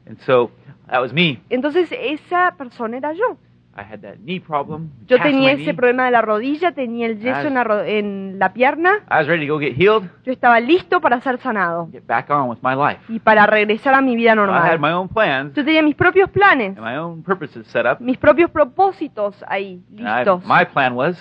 And 0.08 0.18
so 0.20 0.50
that 0.88 1.02
was 1.02 1.12
me. 1.12 1.42
Entonces 1.50 1.90
esa 1.92 2.54
persona 2.58 2.96
era 2.98 3.12
yo. 3.12 3.38
I 3.78 3.82
had 3.84 4.00
that 4.04 4.16
knee 4.24 4.40
problem. 4.40 4.90
Yo 5.06 5.20
tenía 5.20 5.52
ese 5.52 5.74
problema 5.74 6.06
de 6.06 6.12
la 6.12 6.22
rodilla, 6.22 6.72
tenía 6.72 7.08
el 7.08 7.20
yeso 7.20 7.48
en 7.48 7.56
la, 7.56 7.64
ro- 7.66 7.84
en 7.84 8.40
la 8.40 8.54
pierna. 8.54 9.00
I 9.12 9.18
was 9.18 9.28
ready 9.28 9.46
to 9.48 9.54
go 9.54 9.60
get 9.60 9.76
healed, 9.76 10.10
Yo 10.24 10.32
estaba 10.32 10.62
listo 10.62 11.02
para 11.02 11.20
ser 11.20 11.38
sanado 11.40 11.90
get 11.92 12.06
back 12.08 12.30
on 12.30 12.48
with 12.50 12.60
my 12.62 12.74
life. 12.74 13.02
y 13.10 13.20
para 13.20 13.46
regresar 13.46 13.94
a 13.96 14.02
mi 14.02 14.16
vida 14.16 14.30
I 14.30 14.32
had 14.32 14.36
normal. 14.38 14.80
my 14.80 14.92
own 14.94 15.10
plans 15.10 15.54
Yo 15.56 15.66
tenía 15.66 15.82
mis 15.84 15.96
propios 15.96 16.30
planes, 16.30 16.78
and 16.78 16.86
my 16.86 16.96
own 16.96 17.22
purposes 17.22 17.68
set 17.68 17.86
up. 17.86 18.00
mis 18.00 18.18
propios 18.18 18.50
propósitos 18.50 19.44
ahí, 19.48 19.84
And 19.98 20.08
I- 20.08 20.16
listos. 20.20 20.46
my 20.46 20.66
plan 20.66 20.96
was, 20.96 21.18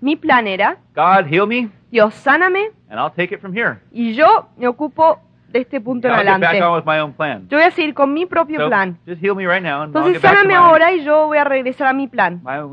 Mi 0.00 0.16
plan 0.16 0.46
era, 0.46 0.78
God, 0.94 1.26
heal 1.30 1.46
me, 1.46 1.68
Dios, 1.90 2.14
sáname 2.14 2.70
and 2.88 2.98
I'll 2.98 3.12
take 3.14 3.34
it 3.34 3.40
from 3.42 3.52
here. 3.52 3.80
y 3.92 4.14
yo 4.14 4.48
me 4.56 4.66
ocupo 4.66 5.18
de 5.48 5.60
este 5.60 5.80
punto 5.80 6.08
en 6.08 6.14
adelante. 6.14 6.46
Yo 6.58 7.56
voy 7.56 7.62
a 7.62 7.70
seguir 7.70 7.94
con 7.94 8.12
mi 8.12 8.26
propio 8.26 8.60
So, 8.60 8.68
plan. 8.68 8.98
just 9.06 9.22
heal 9.22 9.34
me 9.34 9.46
right 9.46 9.62
now, 9.62 9.82
and 9.82 9.94
I'll 9.96 10.06
Entonces 10.06 10.20
sáname 10.20 10.54
ahora 10.54 10.92
y 10.92 11.04
yo 11.04 11.26
voy 11.26 11.38
a 11.38 11.44
regresar 11.44 11.86
a 11.88 11.92
mi 11.92 12.06
plan. 12.06 12.40
A 12.44 12.64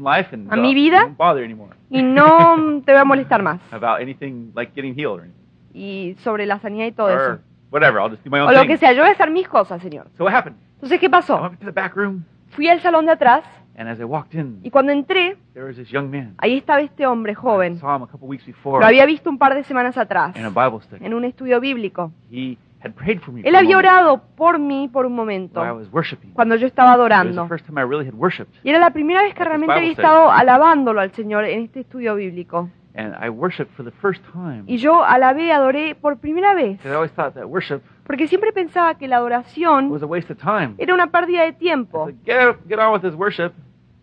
mi 0.58 0.72
uh, 0.72 0.74
vida. 0.75 1.08
bother 1.17 1.44
anymore 1.44 1.75
Y 1.89 2.01
no 2.03 2.82
te 2.86 2.91
voy 2.91 3.01
a 3.01 3.05
molestar 3.05 3.41
más. 3.41 3.60
about 3.72 4.01
anything 4.01 4.51
like 4.55 4.74
getting 4.75 4.94
healed 4.94 5.20
or, 5.20 5.22
anything. 5.22 5.41
Y 5.74 6.15
sobre 6.20 6.46
la 6.46 6.60
sanidad 6.60 6.86
y 6.86 6.91
todo 6.91 7.08
or 7.08 7.22
eso. 7.34 7.41
whatever. 7.72 8.00
I'll 8.00 8.10
just 8.10 8.24
do 8.24 8.29
my 8.29 8.39
own 8.39 8.50
O 8.50 8.51
lo 8.51 8.62
thing. 8.62 8.67
que 8.70 8.77
sea, 8.77 8.91
yo 8.94 9.01
voy 9.01 9.10
a 9.10 9.13
hacer 9.13 9.32
mis 9.32 9.48
cosas, 9.48 9.82
Señor. 9.82 10.08
So 10.17 10.24
what 10.25 10.34
happened? 10.34 10.58
Entonces, 10.75 11.00
¿qué 11.00 11.05
I 11.08 11.10
pasó? 11.10 11.41
went 11.41 11.60
to 11.60 11.65
the 11.65 11.72
back 11.72 11.96
room, 11.96 12.24
Fui 12.50 12.67
al 12.70 12.79
salón 12.82 13.05
de 13.05 13.12
atrás 13.13 13.44
and 13.77 13.89
as 13.89 14.00
I 14.00 14.03
walked 14.05 14.34
in, 14.34 14.60
y 14.63 14.70
cuando 14.70 14.91
entré, 14.91 15.38
there 15.53 15.65
was 15.65 15.75
this 15.75 15.89
young 15.89 16.10
man. 16.10 16.36
ahí 16.38 16.58
estaba 16.58 16.82
este 16.82 17.05
hombre 17.05 17.34
I 17.34 17.36
joven. 17.36 17.79
saw 17.79 17.96
him 17.96 18.03
a 18.03 18.08
couple 18.08 18.27
weeks 18.27 18.46
before 18.46 18.79
Lo 18.79 18.86
había 18.88 19.05
visto 19.05 19.29
un 19.29 19.38
par 19.38 19.53
de 19.55 19.63
semanas 19.63 19.98
atrás 19.98 20.36
in 20.36 20.46
a 20.46 20.50
Bible 20.50 20.82
study. 20.84 21.05
en 21.05 21.13
un 21.13 21.25
estudio 21.25 21.60
bíblico. 21.60 22.12
He 22.32 22.58
had 22.84 22.91
prayed 22.94 23.20
for 23.22 23.34
me. 23.34 23.41
Él 23.41 23.48
for 23.48 23.55
a 23.55 23.60
había 23.60 23.75
moment 23.77 23.88
orado 23.88 24.22
por 24.36 24.60
mí 24.60 24.88
por 24.91 25.05
un 25.05 25.13
momento 25.15 25.60
while 25.62 25.72
I 25.72 25.75
was 25.75 25.91
worshiping. 25.91 26.32
cuando 26.34 26.55
yo 26.55 26.67
estaba 26.67 26.94
It 26.96 27.00
was 27.00 27.08
the 27.10 27.13
adorando. 27.15 27.48
first 27.48 27.65
time 27.65 27.79
I 27.79 27.84
really 27.84 28.08
had 28.08 28.13
worshipped, 28.15 28.53
Y 28.63 28.70
era 28.70 28.79
la 28.79 28.91
primera 28.91 29.22
vez 29.24 29.34
que 29.34 29.44
realmente 29.44 29.74
había 29.74 29.91
estado 29.91 30.32
alabándolo 30.32 31.01
al 31.01 31.12
Señor 31.12 31.46
en 31.46 31.63
este 31.63 31.82
estudio 31.82 32.15
bíblico. 32.15 32.70
and 32.98 33.13
I 33.22 33.27
worshipped 33.27 33.74
for 33.75 33.84
the 33.84 33.91
first 33.91 34.24
time. 34.32 34.63
Y 34.67 34.77
yo 34.77 35.03
alabé, 35.03 35.51
adoré 35.51 35.96
por 35.96 36.15
primera 36.17 36.53
vez. 36.53 36.77
Because 36.77 36.91
I 36.91 36.96
always 36.96 37.12
thought 37.12 37.34
that 37.34 37.46
worship 37.46 37.82
Porque 38.05 38.27
siempre 38.29 38.53
pensaba 38.53 38.94
que 38.96 39.10
la 39.10 39.17
adoración 39.17 39.91
was 39.91 40.01
a 40.01 40.05
waste 40.05 40.32
of 40.32 40.39
time. 40.39 40.75
era 40.77 40.94
una 40.94 41.08
pérdida 41.08 41.41
de 41.41 41.50
I 41.50 41.53
tiempo. 41.53 42.05
said, 42.05 42.15
get, 42.24 42.48
up- 42.48 42.60
get 42.70 42.79
on 42.79 42.94
with 42.94 43.01
this 43.01 43.13
worship. 43.15 43.51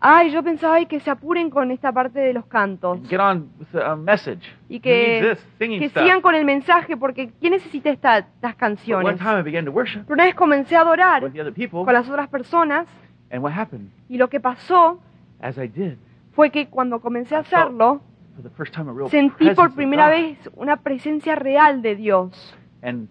Ay, 0.05 0.31
yo 0.31 0.43
pensaba 0.43 0.75
"Ay, 0.75 0.85
que 0.85 0.99
se 0.99 1.09
apuren 1.09 1.49
con 1.49 1.71
esta 1.71 1.93
parte 1.93 2.19
de 2.19 2.33
los 2.33 2.45
cantos. 2.47 2.99
Get 3.07 3.21
on 3.21 3.49
with 3.57 3.67
the 3.71 3.79
uh, 3.79 3.95
message. 3.95 4.41
Y 4.67 4.81
que, 4.81 5.35
this? 5.35 5.47
Que 5.57 5.87
sigan 5.89 6.19
con 6.19 6.35
el 6.35 6.43
mensaje, 6.43 6.97
porque 6.97 7.31
¿quién 7.39 7.53
necesita 7.53 7.89
esta- 7.89 8.17
estas 8.17 8.35
But 8.41 8.43
one 8.43 8.57
canciones? 8.57 9.17
time 9.19 9.39
I 9.39 9.43
began 9.43 9.63
to 9.63 9.71
worship 9.71 10.01
Pero 10.03 10.15
una 10.15 10.25
vez 10.25 10.35
comencé 10.35 10.75
a 10.75 10.81
adorar 10.81 11.23
with 11.23 11.31
the 11.31 11.39
other 11.39 11.53
people, 11.53 11.85
con 11.85 11.93
las 11.93 12.09
otras 12.09 12.27
personas 12.27 12.85
and 13.31 13.41
what 13.41 13.53
happened 13.53 13.89
y 14.09 14.17
lo 14.17 14.27
que 14.27 14.41
pasó 14.41 14.99
as 15.39 15.57
I 15.57 15.67
did, 15.69 15.93
fue 16.33 16.49
que 16.49 16.67
cuando 16.67 16.99
comencé 16.99 17.35
a 17.35 17.39
hacerlo, 17.39 18.01
for 18.35 18.43
the 18.43 18.49
first 18.57 18.73
time, 18.75 18.89
a 18.89 18.93
real 18.93 19.09
sentí 19.09 19.51
por 19.51 19.73
primera 19.73 20.09
vez 20.09 20.37
una 20.57 20.75
presencia 20.75 21.35
real 21.35 21.81
de 21.81 21.95
Dios. 21.95 22.53
And 22.81 23.07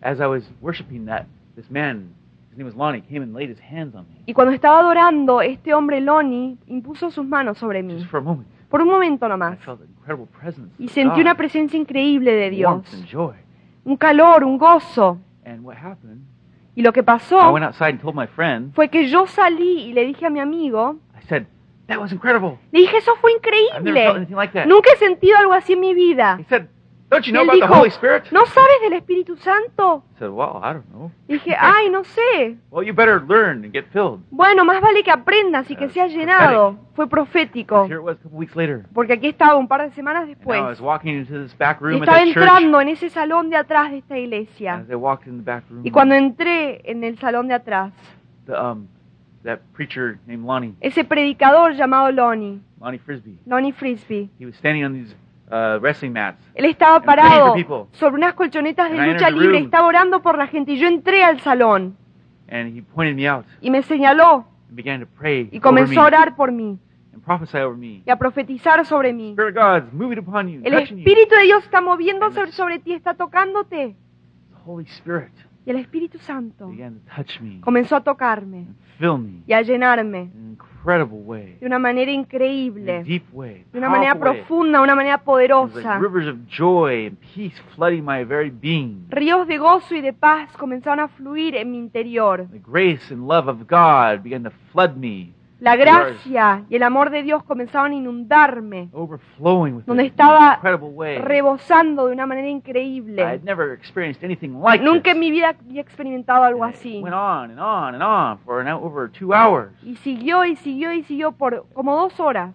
as 0.00 0.18
I 0.18 0.26
was 0.26 0.50
worshiping 0.60 1.06
that, 1.06 1.26
this 1.54 1.70
man, 1.70 2.14
his 2.52 2.58
name 2.58 2.66
was 2.66 2.74
Lonnie, 2.76 3.00
came 3.02 3.22
and 3.22 3.34
laid 3.34 3.48
his 3.50 3.58
hands 3.60 3.94
on 3.94 4.06
me 4.08 4.22
Y 4.26 4.34
cuando 4.34 4.52
estaba 4.52 4.80
adorando, 4.80 5.40
este 5.42 5.72
hombre 5.74 6.00
Loni 6.00 6.58
impuso 6.66 7.10
sus 7.10 7.24
manos 7.26 7.56
sobre 7.58 7.82
mí, 7.82 7.94
just 7.94 8.06
for 8.10 8.20
a 8.20 8.22
moment. 8.22 8.46
por 8.68 8.82
un 8.82 8.88
momento 8.88 9.26
I 9.26 9.28
nomás, 9.30 9.58
felt 9.60 9.80
an 9.80 9.88
incredible 9.88 10.26
presence 10.38 10.70
y 10.78 10.88
sentí 10.88 11.20
una 11.20 11.34
presencia 11.34 11.78
increíble 11.78 12.32
de 12.32 12.50
Dios, 12.50 12.82
un 13.84 13.96
calor, 13.96 14.44
un 14.44 14.58
gozo. 14.58 15.18
And 15.44 15.64
what 15.64 15.76
happened? 15.76 16.20
Y 16.74 16.82
lo 16.82 16.92
que 16.92 17.00
I 17.00 17.02
pasó 17.02 17.52
went 17.52 17.64
outside 17.66 17.90
and 17.90 18.00
told 18.00 18.14
my 18.16 18.26
friend. 18.26 18.72
fue 18.74 18.88
que 18.88 19.08
yo 19.08 19.26
salí 19.26 19.80
y 19.88 19.92
le 19.92 20.04
dije 20.06 20.26
a 20.26 20.30
mi 20.30 20.40
amigo, 20.40 20.96
I 21.18 21.26
said, 21.26 21.46
"That 21.86 21.98
was 21.98 22.12
incredible. 22.12 22.58
le 22.70 22.80
dije, 22.80 22.98
eso 22.98 23.14
fue 23.16 23.32
increíble. 23.32 24.06
anything 24.06 24.36
like 24.36 24.52
that." 24.52 24.66
Nunca 24.66 24.90
he 24.92 24.96
sentido 24.98 25.36
algo 25.38 25.52
así 25.52 25.72
en 25.74 25.80
mi 25.80 25.94
vida. 25.94 26.38
"Don't 27.12 27.26
you 27.26 27.32
know 27.32 27.42
about 27.42 27.60
the 27.60 27.66
Holy 27.66 27.90
Spirit?" 27.90 28.24
¿no 28.32 28.46
sabes 28.46 28.80
del 28.82 28.94
Espíritu 28.94 29.36
Santo? 29.36 30.02
I 30.16 30.18
said, 30.18 30.30
"Well, 30.30 30.56
I 30.62 30.72
don't 30.72 30.86
know." 30.90 31.10
Y 31.28 31.34
dije, 31.34 31.54
ay, 31.60 31.90
no 31.90 32.02
sé. 32.04 32.56
Well, 32.70 32.84
you 32.86 32.94
better 32.94 33.20
learn 33.22 33.64
and 33.64 33.72
get 33.72 33.84
filled. 33.92 34.20
Bueno, 34.30 34.64
más 34.64 34.80
vale 34.80 35.02
que 35.04 35.10
aprendas 35.10 35.70
y 35.70 35.76
que 35.76 35.88
seas 35.90 36.10
llenado. 36.12 36.78
Fue 36.94 37.06
profético. 37.08 37.84
Here 37.86 37.96
it 37.96 38.02
was 38.02 38.16
a 38.18 38.22
couple 38.22 38.38
weeks 38.38 38.56
later. 38.56 38.86
Porque 38.94 39.12
aquí 39.12 39.28
estaba 39.28 39.56
un 39.56 39.68
par 39.68 39.82
de 39.82 39.90
semanas 39.94 40.22
And 40.22 40.30
I 40.32 40.34
después. 40.34 40.62
was 40.62 40.80
walking 40.80 41.12
into 41.14 41.40
this 41.42 41.56
back 41.56 41.78
Y 41.80 41.84
room 41.84 42.02
at 42.02 42.08
estaba 42.08 42.18
church. 42.24 42.36
entrando 42.36 42.80
en 42.80 42.88
ese 42.88 43.10
salón 43.10 43.50
de 43.50 43.56
atrás 43.56 43.90
de 43.90 43.98
esta 43.98 44.18
iglesia. 44.18 44.74
As 44.76 44.90
I 44.90 44.94
walked 44.94 45.26
in 45.26 45.38
the 45.38 45.44
back 45.44 45.64
room, 45.70 45.82
Y 45.84 45.90
cuando 45.90 46.14
entré 46.14 46.80
en 46.90 47.04
el 47.04 47.18
salón 47.18 47.48
de 47.48 47.54
atrás, 47.54 47.92
the, 48.46 48.52
um, 48.54 48.86
that 49.44 49.58
preacher 49.74 50.18
named 50.26 50.44
Lonnie, 50.44 50.74
ese 50.80 51.04
predicador 51.04 51.72
llamado 51.74 52.10
Lonnie, 52.10 52.60
Lonnie 52.80 52.98
Frisbee, 52.98 53.38
Lonnie 53.46 53.72
Frisbee, 53.72 54.28
he 54.38 54.44
was 54.46 54.54
standing 54.56 54.84
on 54.84 54.92
these 54.92 55.14
uh, 55.52 55.78
wrestling 55.80 56.12
mats. 56.12 56.38
él 56.54 56.64
estaba 56.64 57.00
parado 57.00 57.54
sobre 57.92 58.16
unas 58.16 58.34
colchonetas 58.34 58.90
de 58.90 58.98
And 58.98 59.12
lucha 59.12 59.30
libre, 59.30 59.58
estaba 59.58 59.86
orando 59.86 60.22
por 60.22 60.36
la 60.38 60.46
gente 60.46 60.72
y 60.72 60.78
yo 60.78 60.88
entré 60.88 61.22
al 61.22 61.40
salón 61.40 61.96
And 62.48 62.76
he 62.76 62.82
pointed 62.82 63.14
me 63.16 63.28
out 63.28 63.44
y 63.60 63.70
me 63.70 63.82
señaló 63.82 64.46
and 64.68 64.76
began 64.76 65.00
to 65.00 65.06
pray 65.06 65.48
y 65.52 65.60
comenzó 65.60 65.94
me 65.94 66.00
a 66.00 66.04
orar 66.04 66.34
por 66.36 66.50
mí 66.50 66.78
and 67.12 67.22
prophesy 67.22 67.58
over 67.58 67.76
me. 67.76 68.02
y 68.04 68.10
a 68.10 68.16
profetizar 68.16 68.84
sobre 68.86 69.12
mí. 69.12 69.32
Spirit 69.32 69.56
of 69.56 69.62
God's 69.62 69.92
moving 69.92 70.18
upon 70.18 70.48
you, 70.48 70.60
El 70.64 70.72
touching 70.72 70.96
you. 70.98 71.04
Espíritu 71.04 71.34
de 71.34 71.42
Dios 71.42 71.64
está 71.64 71.80
moviéndose 71.80 72.50
sobre 72.52 72.78
ti, 72.78 72.94
está 72.94 73.14
tocándote. 73.14 73.94
The 74.50 74.56
Holy 74.64 74.84
Spirit 74.84 75.32
Y 75.64 75.70
el 75.70 75.76
Espíritu 75.76 76.18
Santo 76.18 76.70
comenzó 77.60 77.96
a 77.96 78.00
tocarme 78.00 78.66
y 79.46 79.52
a 79.52 79.62
llenarme 79.62 80.30
de 81.60 81.66
una 81.66 81.78
manera 81.78 82.10
increíble, 82.10 83.04
de 83.72 83.78
una 83.78 83.88
manera 83.88 84.14
profunda, 84.18 84.80
una 84.80 84.96
manera 84.96 85.18
poderosa. 85.18 85.98
Ríos 89.08 89.46
de 89.46 89.58
gozo 89.58 89.94
y 89.94 90.00
de 90.00 90.12
paz 90.12 90.50
comenzaron 90.56 90.98
a 91.00 91.08
fluir 91.08 91.54
en 91.54 91.70
mi 91.70 91.78
interior. 91.78 92.48
La 95.62 95.76
gracia 95.76 96.64
y 96.68 96.74
el 96.74 96.82
amor 96.82 97.10
de 97.10 97.22
Dios 97.22 97.44
comenzaron 97.44 97.92
a 97.92 97.94
inundarme, 97.94 98.88
donde 99.86 100.02
estaba 100.06 100.58
rebosando 101.22 102.06
de 102.08 102.12
una 102.14 102.26
manera 102.26 102.48
increíble. 102.48 103.22
Nunca 104.82 105.12
en 105.12 105.20
mi 105.20 105.30
vida 105.30 105.54
había 105.60 105.80
experimentado 105.80 106.42
algo 106.42 106.64
así. 106.64 107.00
Y 109.84 109.94
siguió 109.96 110.44
y 110.44 110.56
siguió 110.56 110.92
y 110.92 111.04
siguió 111.04 111.30
por 111.30 111.64
como 111.72 111.94
dos 111.96 112.18
horas. 112.18 112.54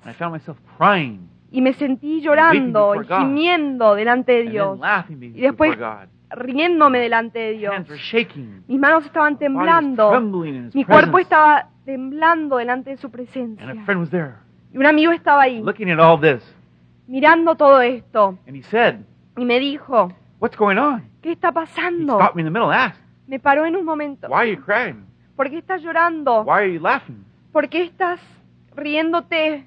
Y 1.49 1.61
me 1.61 1.71
sentí 1.71 2.19
llorando 2.19 2.93
y 2.95 2.97
gimiendo 3.21 3.95
delante 3.95 4.33
de 4.33 4.49
Dios, 4.49 4.79
Y 5.37 5.41
después. 5.43 5.71
Riéndome 6.29 6.99
delante 6.99 7.39
de 7.39 7.51
Dios. 7.53 7.73
Mis 8.67 8.79
manos 8.79 9.05
estaban 9.05 9.37
temblando. 9.37 10.11
Mi 10.73 10.83
cuerpo 10.83 11.19
estaba 11.19 11.69
temblando 11.85 12.57
delante 12.57 12.91
de 12.91 12.97
su 12.97 13.09
presencia. 13.09 13.73
Y 14.73 14.77
un 14.77 14.85
amigo 14.85 15.11
estaba 15.11 15.43
ahí, 15.43 15.63
mirando 17.07 17.55
todo 17.55 17.81
esto. 17.81 18.37
Y 19.37 19.45
me 19.45 19.59
dijo? 19.59 20.11
¿qué 21.21 21.31
está 21.31 21.51
pasando? 21.51 22.19
me 23.27 23.39
paró 23.39 23.65
en 23.65 23.75
un 23.75 23.85
momento. 23.85 24.27
¿Por 25.35 25.49
qué 25.49 25.57
estás 25.57 25.81
llorando? 25.81 26.45
¿Por 27.51 27.69
qué 27.69 27.83
estás 27.83 28.19
riéndote? 28.75 29.65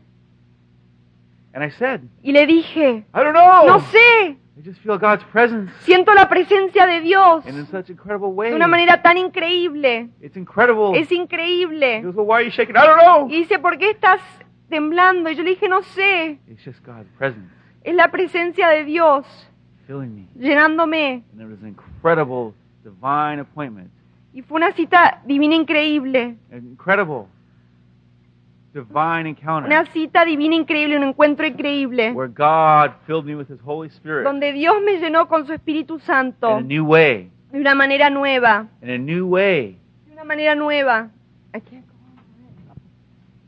And 1.53 1.65
I 1.65 1.71
said, 1.71 2.03
Y 2.23 2.33
le 2.33 2.47
dije, 2.47 3.05
no 3.13 3.81
sé, 3.81 4.37
I 4.61 4.63
just 4.63 4.81
feel 4.83 4.99
God's 4.99 5.25
presence 5.33 5.73
siento 5.85 6.13
la 6.13 6.29
presencia 6.29 6.85
de 6.87 7.01
Dios 7.01 7.47
and 7.47 7.59
in 7.59 7.67
such 7.69 7.89
incredible 7.89 8.33
way. 8.33 8.51
de 8.51 8.57
una 8.57 8.69
manera 8.69 9.01
tan 9.01 9.17
increíble. 9.17 10.11
It's 10.21 10.37
incredible. 10.37 10.99
Es 11.01 11.11
increíble. 11.11 12.03
goes, 12.03 12.15
Well, 12.15 12.27
why 12.27 12.35
are 12.35 12.45
you 12.45 12.51
shaking? 12.51 12.77
I 12.77 12.87
don't 12.87 13.01
know. 13.01 13.27
Y 13.31 13.39
dice, 13.39 13.59
¿por 13.59 13.79
qué 13.79 13.91
estás 13.91 14.21
temblando? 14.69 15.31
Y 15.31 15.37
yo 15.37 15.43
le 15.43 15.51
dije, 15.51 15.67
no 15.67 15.83
sé, 15.83 16.39
It's 16.47 16.63
just 16.63 16.85
God's 16.85 17.09
presence 17.17 17.49
es 17.83 17.95
la 17.95 18.11
presencia 18.11 18.69
de 18.69 18.85
Dios 18.85 19.27
llenándome. 20.37 21.25
And 21.33 21.41
it 21.41 21.49
was 21.49 21.63
an 21.63 21.69
incredible 21.69 22.55
divine 22.85 23.41
appointment. 23.41 23.91
Y 24.33 24.43
fue 24.43 24.59
una 24.59 24.73
cita 24.73 25.23
divina 25.25 25.55
increíble. 25.57 26.37
Incredible. 26.53 27.27
Divine 28.73 29.29
encounter 29.29 29.67
Una 29.67 29.85
cita 29.87 30.25
divina 30.25 30.55
increíble, 30.55 30.97
un 30.97 31.05
encuentro 31.05 31.47
increíble, 31.47 32.13
where 32.13 32.33
God 32.33 32.93
filled 33.07 33.25
me 33.25 33.35
with 33.35 33.49
His 33.51 33.61
Holy 33.65 33.89
Spirit 33.89 34.25
donde 34.25 34.53
Dios 34.53 34.77
me 34.85 34.99
llenó 34.99 35.27
con 35.29 35.47
su 35.47 35.53
Espíritu 35.53 35.95
in 35.97 36.01
a 36.01 36.05
Santo 36.05 36.61
new 36.61 36.87
way, 36.87 37.31
de 37.51 37.61
una 37.61 37.75
manera 37.75 38.11
nueva, 38.11 38.69
in 38.83 38.91
a 38.91 38.99
new 38.99 39.29
way. 39.29 39.79
de 40.07 40.13
una 40.13 40.25
manera 40.25 40.55
nueva. 40.55 41.11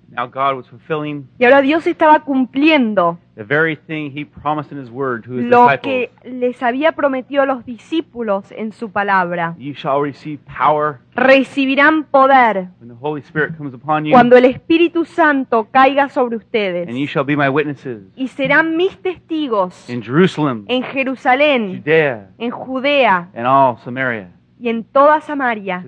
Now 0.09 0.27
God 0.27 0.57
was 0.57 0.69
fulfilling 0.69 1.27
Y 1.39 1.45
ahora 1.45 1.63
Dios 1.63 1.87
estaba 1.87 2.21
cumpliendo 2.21 3.19
the 3.35 3.45
very 3.45 3.77
thing 3.77 4.11
He 4.11 4.25
promised 4.25 4.73
in 4.73 4.79
His 4.79 4.91
Word 4.91 5.25
to 5.25 5.33
His 5.37 5.47
lo 5.47 5.65
disciples. 5.69 6.11
que 6.23 6.31
les 6.31 6.63
había 6.63 6.93
prometido 6.93 7.43
a 7.43 7.47
los 7.47 7.65
discípulos 7.65 8.53
en 8.53 8.73
su 8.73 8.91
palabra. 8.91 9.55
You 9.59 9.75
shall 9.75 10.03
receive 10.03 10.39
power 10.45 10.99
Recibirán 11.15 12.05
poder 12.05 12.69
when 12.81 12.89
the 12.89 12.95
Holy 13.01 13.21
Spirit 13.23 13.57
comes 13.57 13.75
upon 13.75 14.05
you, 14.07 14.13
cuando 14.13 14.37
el 14.37 14.45
Espíritu 14.47 15.05
Santo 15.05 15.69
caiga 15.71 16.09
sobre 16.09 16.37
ustedes 16.37 16.89
and 16.89 16.97
you 16.99 17.07
shall 17.07 17.25
be 17.25 17.37
my 17.37 17.49
witnesses 17.49 18.03
y 18.17 18.29
serán 18.29 18.77
mis 18.77 18.97
testigos 18.99 19.89
in 19.91 20.03
Jerusalem, 20.03 20.65
en 20.69 20.83
Jerusalén, 20.83 21.79
Judea, 21.83 22.31
en 22.39 22.51
Judea 22.51 23.29
and 23.35 23.47
all 23.47 23.77
Samaria, 23.85 24.31
y 24.63 24.69
en 24.69 24.85
toda 24.85 25.21
to 25.21 25.21
Samaria, 25.21 25.85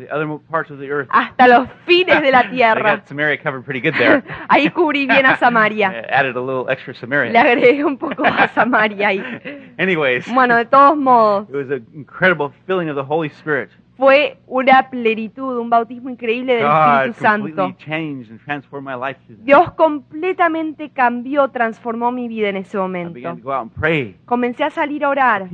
hasta 1.08 1.46
los 1.46 1.68
fines 1.86 2.20
de 2.20 2.32
la 2.32 2.50
tierra. 2.50 3.04
Ahí 4.48 4.68
cubrí 4.70 5.06
bien 5.06 5.24
a 5.26 5.36
Samaria. 5.38 5.90
added 6.10 6.36
a 6.36 6.40
little 6.40 6.64
extra 6.68 6.92
Le 7.32 7.38
agregué 7.38 7.84
un 7.84 7.96
poco 7.96 8.24
a 8.26 8.48
Samaria 8.48 9.08
ahí. 9.08 9.22
Anyways, 9.78 10.26
Bueno, 10.34 10.56
de 10.56 10.64
todos 10.64 10.96
modos, 10.96 11.48
it 11.50 11.54
was 11.54 11.70
an 11.70 11.86
incredible 11.94 12.50
filling 12.66 12.88
of 12.90 12.96
the 12.96 13.04
Holy 13.08 13.28
Spirit. 13.28 13.70
fue 13.96 14.38
una 14.48 14.90
plenitud, 14.90 15.56
un 15.56 15.70
bautismo 15.70 16.10
increíble 16.10 16.56
del 16.56 16.66
Espíritu 16.66 17.20
Santo. 17.20 17.76
Dios 19.44 19.70
completamente 19.74 20.90
cambió, 20.90 21.46
transformó 21.48 22.10
mi 22.10 22.26
vida 22.26 22.48
en 22.48 22.56
ese 22.56 22.76
momento. 22.76 23.14
began 23.14 23.36
to 23.36 23.42
go 23.44 23.52
out 23.52 23.62
and 23.62 23.72
pray 23.72 24.16
Comencé 24.24 24.64
a 24.64 24.70
salir 24.70 25.04
a 25.04 25.10
orar 25.10 25.48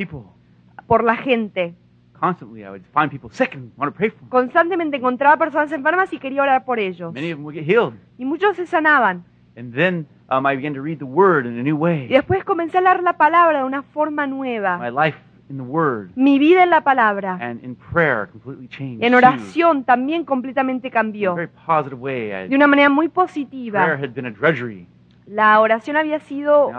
por 0.86 1.04
la 1.04 1.16
gente. 1.16 1.74
Constantly, 2.20 2.64
I 2.64 2.68
would 2.70 2.84
find 2.92 3.10
people 3.10 3.30
sick 3.30 3.54
and 3.54 3.72
want 3.78 3.90
to 3.92 3.96
pray 3.96 4.10
for 4.10 4.18
them. 4.20 4.28
Constantemente 4.28 4.98
encontraba 4.98 5.38
personas 5.38 5.72
enfermas 5.72 6.12
y 6.12 6.18
quería 6.18 6.42
orar 6.42 6.64
por 6.66 6.78
ellos. 6.78 7.12
Many 7.14 7.32
of 7.32 7.38
them 7.38 7.44
would 7.44 7.54
get 7.56 7.64
healed. 7.66 7.94
Y 8.18 8.24
muchos 8.26 8.56
se 8.56 8.66
sanaban. 8.66 9.24
And 9.56 9.74
then 9.74 10.06
um, 10.30 10.46
I 10.46 10.54
began 10.54 10.74
to 10.74 10.82
read 10.82 10.98
the 10.98 11.06
Word 11.06 11.46
in 11.46 11.58
a 11.58 11.62
new 11.62 11.76
Y 11.76 11.80
way. 11.80 12.08
después 12.08 12.44
comencé 12.44 12.78
a 12.78 12.80
leer 12.82 13.02
la 13.02 13.14
palabra 13.16 13.58
de 13.60 13.64
una 13.64 13.82
forma 13.82 14.26
My 14.26 14.30
nueva. 14.32 14.90
life 14.90 15.18
in 15.48 15.56
the 15.56 15.62
Word 15.64 16.10
Mi 16.14 16.38
vida 16.38 16.62
en 16.62 16.70
la 16.70 16.82
palabra, 16.82 17.38
and 17.40 17.64
in 17.64 17.74
prayer 17.74 18.28
completely 18.30 18.68
changed. 18.68 19.02
en 19.02 19.14
oración 19.14 19.84
también 19.84 20.24
completamente 20.24 20.88
In 20.88 20.92
a 20.92 20.94
cambió. 20.94 21.34
very 21.34 21.48
positive 21.66 21.98
way. 22.00 22.30
I, 22.32 22.48
De 22.48 22.54
una 22.54 22.66
manera 22.66 22.88
muy 22.90 23.08
prayer 23.08 23.26
positiva. 23.26 23.82
had 23.94 24.10
been 24.14 24.26
a 24.26 24.30
drudgery. 24.30 24.86
La 25.26 25.58
oración 25.60 25.96
había 25.96 26.18
sido 26.20 26.70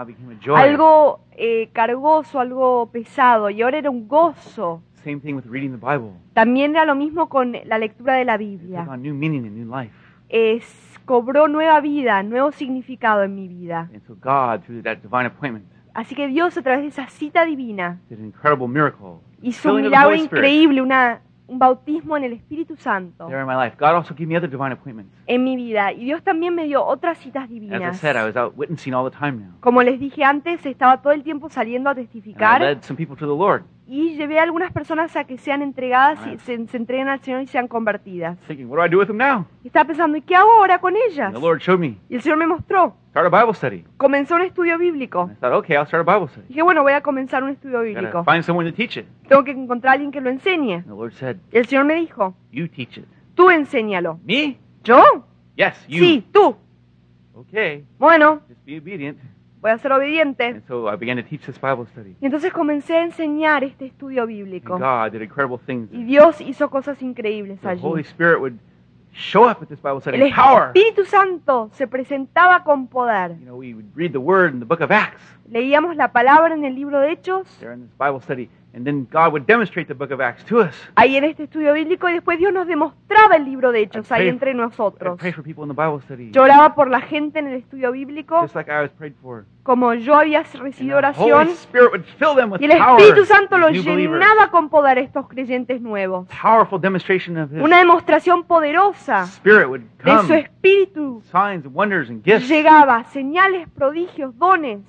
algo 0.54 1.20
eh, 1.32 1.70
cargoso, 1.72 2.38
algo 2.38 2.90
pesado, 2.92 3.50
y 3.50 3.60
ahora 3.62 3.78
era 3.78 3.90
un 3.90 4.06
gozo. 4.08 4.82
Same 5.04 5.20
thing 5.20 5.34
with 5.34 5.46
reading 5.46 5.70
the 5.72 5.76
Bible. 5.78 6.12
También 6.34 6.76
era 6.76 6.84
lo 6.84 6.94
mismo 6.94 7.28
con 7.28 7.52
la 7.64 7.78
lectura 7.78 8.14
de 8.14 8.24
la 8.24 8.34
It 8.36 8.40
took 8.40 8.60
Biblia. 8.60 8.86
on 8.88 9.02
new 9.02 9.14
meaning 9.14 9.44
and 9.46 9.56
new 9.56 9.66
life. 9.76 9.92
Es- 10.28 10.98
cobró 11.04 11.48
nueva 11.48 11.80
vida, 11.80 12.22
nuevo 12.22 12.52
significado 12.52 13.22
en 13.24 13.34
mi 13.34 13.48
vida. 13.48 13.88
And 13.92 14.02
so 14.06 14.14
God, 14.14 14.60
through 14.64 14.82
that 14.82 14.98
divine 15.02 15.26
appointment, 15.26 15.66
Así 15.94 16.14
que 16.14 16.26
Dios, 16.28 16.56
a 16.56 16.62
través 16.62 16.82
de 16.82 16.88
esa 16.88 17.06
cita 17.08 17.44
divina, 17.44 17.98
did 18.08 18.18
an 18.18 18.24
incredible 18.24 18.66
miracle. 18.66 19.18
hizo 19.42 19.74
un 19.74 19.82
milagro 19.82 20.14
increíble, 20.14 20.80
una, 20.80 21.20
un 21.48 21.58
bautismo 21.58 22.16
en 22.16 22.24
el 22.24 22.32
Espíritu 22.32 22.76
Santo 22.76 23.26
there 23.26 23.42
in 23.42 23.46
my 23.46 23.54
life. 23.54 23.76
God 23.78 23.96
also 23.96 24.14
gave 24.14 24.26
me 24.26 24.34
other 24.36 24.48
divine 24.48 24.72
appointments. 24.72 25.12
en 25.26 25.44
mi 25.44 25.54
vida. 25.54 25.92
Y 25.92 26.04
Dios 26.04 26.22
también 26.22 26.54
me 26.54 26.64
dio 26.64 26.82
otras 26.82 27.18
citas 27.18 27.44
As 27.44 27.50
I 27.50 27.54
divinas. 27.60 27.98
said, 27.98 28.16
I 28.16 28.24
was 28.24 28.36
out 28.36 28.54
witnessing 28.56 28.94
all 28.94 29.04
the 29.10 29.14
time 29.14 29.40
now. 29.40 29.52
Como 29.60 29.82
les 29.82 30.00
dije 30.00 30.24
antes, 30.24 30.64
estaba 30.64 31.02
todo 31.02 31.12
el 31.12 31.22
tiempo 31.24 31.50
saliendo 31.50 31.90
a 31.90 31.92
And 31.92 32.00
I 32.00 32.06
testificar 32.06 32.60
led 32.62 32.82
some 32.82 32.96
people 32.96 33.16
to 33.16 33.26
the 33.26 33.36
Lord, 33.38 33.64
y 33.86 34.16
llevé 34.16 34.38
a 34.38 34.42
algunas 34.44 34.72
personas 34.72 35.14
a 35.16 35.24
que 35.24 35.36
sean 35.38 35.60
entregadas 35.62 36.18
y 36.26 36.38
se, 36.38 36.66
se 36.68 36.76
entreguen 36.76 37.08
al 37.08 37.20
Señor 37.20 37.42
y 37.42 37.46
sean 37.46 37.68
convertidas. 37.68 38.38
thinking, 38.46 38.68
what 38.70 38.78
do 38.78 38.84
I 38.84 38.88
do 38.88 38.98
with 38.98 39.06
them 39.08 39.16
now? 39.18 39.44
Y 39.64 39.66
estaba 39.68 39.86
pensando, 39.86 40.16
¿y 40.16 40.22
qué 40.22 40.34
hago 40.36 40.50
ahora 40.52 40.78
con 40.78 40.94
ellas? 40.96 41.26
And 41.26 41.34
the 41.34 41.40
Lord 41.40 41.60
showed 41.60 41.78
me, 41.80 41.98
Y 42.08 42.14
el 42.14 42.22
Señor 42.22 42.38
me 42.38 42.46
mostró. 42.46 42.96
start 43.10 43.32
a 43.32 43.40
Bible 43.40 43.54
study. 43.54 43.84
Comenzó 43.98 44.36
un 44.36 44.42
estudio 44.42 44.78
bíblico. 44.78 45.22
And 45.22 45.32
I 45.32 45.34
thought, 45.40 45.52
okay, 45.54 45.76
I'll 45.76 45.86
start 45.86 46.08
a 46.08 46.12
Bible 46.14 46.28
study. 46.28 46.46
Dije, 46.48 46.62
bueno, 46.62 46.82
voy 46.82 46.92
a 46.92 47.00
comenzar 47.02 47.42
un 47.42 47.50
estudio 47.50 47.78
Gotta 47.78 47.88
bíblico. 48.00 48.24
find 48.24 48.42
someone 48.44 48.70
to 48.70 48.74
teach 48.76 48.96
it. 48.96 49.06
Tengo 49.28 49.44
que 49.44 49.50
encontrar 49.50 49.90
a 49.90 49.92
alguien 49.94 50.10
que 50.10 50.20
lo 50.20 50.30
enseñe. 50.30 50.76
And 50.76 50.84
the 50.86 50.90
Lord 50.94 51.12
said, 51.14 51.36
Y 51.52 51.58
el 51.58 51.66
Señor 51.66 51.84
me 51.84 51.94
dijo, 51.96 52.34
you 52.50 52.68
teach 52.68 52.96
it. 52.98 53.04
tú 53.34 53.50
enséñalo. 53.50 54.18
Me? 54.24 54.58
¿Yo? 54.84 55.02
Yes, 55.56 55.86
you. 55.88 55.98
Sí, 56.02 56.24
tú. 56.32 56.56
Okay, 57.34 57.84
Bueno, 57.98 58.40
just 58.48 58.64
be 58.64 58.78
obedient. 58.78 59.18
Voy 59.62 59.70
a 59.70 59.78
ser 59.78 59.92
obediente. 59.92 60.46
And 60.48 60.66
so 60.66 60.92
I 60.92 60.96
began 60.96 61.16
to 61.16 61.22
teach 61.22 61.46
this 61.46 61.58
Bible 61.58 61.86
study. 61.86 62.16
Y 62.20 62.26
entonces 62.26 62.52
comencé 62.52 62.96
a 62.96 63.04
enseñar 63.04 63.64
este 63.64 63.86
estudio 63.86 64.24
And 64.24 64.26
bíblico. 64.26 64.78
God 64.78 65.12
did 65.12 65.22
incredible 65.22 65.58
things. 65.64 65.88
Y 65.92 66.04
Dios 66.04 66.40
hizo 66.40 66.68
cosas 66.68 67.00
increíbles 67.00 67.60
The 67.60 67.68
allí. 67.68 67.80
Holy 67.80 68.02
Spirit 68.02 68.40
would 68.40 68.58
show 69.12 69.44
up 69.48 69.62
at 69.62 69.68
this 69.68 69.80
Bible 69.80 70.00
study 70.00 70.18
El. 70.18 70.74
Espíritu 70.74 71.04
Santo 71.04 71.70
se 71.72 71.86
presentaba 71.86 72.64
con 72.64 72.88
poder. 72.88 73.38
You 73.38 73.44
know, 73.46 73.56
we 73.56 73.72
would 73.72 73.94
read 73.94 74.12
the 74.12 74.18
Word 74.18 74.52
in 74.52 74.60
the 74.60 74.66
book 74.66 74.80
of 74.80 74.90
Acts 74.90 75.22
Leíamos 75.48 75.96
la 75.96 76.12
palabra 76.12 76.54
en 76.54 76.64
el 76.64 76.74
libro 76.74 76.98
de 77.00 77.12
Hechos, 77.12 77.46
there 77.60 77.74
in 77.74 77.82
this 77.82 77.98
Bible 77.98 78.20
study, 78.20 78.48
and 78.74 78.84
then 78.84 79.06
God 79.10 79.32
would 79.32 79.46
demonstrate 79.46 79.86
the 79.86 79.94
book 79.94 80.10
of 80.10 80.20
Acts 80.20 80.44
to 80.46 80.60
us. 80.60 80.74
ahí 80.94 81.16
en 81.16 81.24
este 81.24 81.44
estudio 81.44 81.72
bíblico, 81.74 82.08
y 82.08 82.14
después 82.14 82.38
Dios 82.38 82.52
nos 82.52 82.66
demostraba 82.66 83.36
el 83.36 83.44
libro 83.44 83.72
de 83.72 83.82
Hechos 83.82 84.10
ahí 84.10 84.28
entre 84.28 84.54
nosotros. 84.54 85.20
Lloraba 86.32 86.74
por 86.74 86.88
la 86.88 87.00
gente 87.00 87.38
en 87.38 87.48
el 87.48 87.54
estudio 87.54 87.92
bíblico, 87.92 88.40
just 88.42 88.54
like 88.54 88.70
I 88.70 88.80
was 88.82 88.90
prayed 88.90 89.14
for. 89.22 89.44
como 89.62 89.94
yo 89.94 90.16
había 90.16 90.42
recibido 90.42 90.98
oración, 90.98 91.48
y 92.58 92.64
el. 92.64 92.72
Espíritu 92.72 93.24
Santo 93.26 93.58
los 93.58 93.72
llenaba 93.72 94.50
con 94.50 94.68
poder 94.68 94.98
a 94.98 95.00
estos 95.02 95.28
creyentes 95.28 95.80
nuevos. 95.80 96.26
Powerful 96.40 96.80
demonstration 96.80 97.38
of 97.38 97.52
His 97.52 97.62
Una 97.62 97.78
demostración 97.78 98.44
poderosa 98.44 99.24
Spirit 99.24 99.66
would 99.66 99.82
de 100.04 100.18
su. 100.26 100.34
Espíritu 100.34 101.22
Signs 101.30 101.64
and 101.64 101.74
wonders 101.74 102.08
and 102.08 102.24
gifts. 102.24 102.48
llegaba, 102.48 103.04
señales, 103.04 103.68
prodigios, 103.68 104.36
dones. 104.38 104.80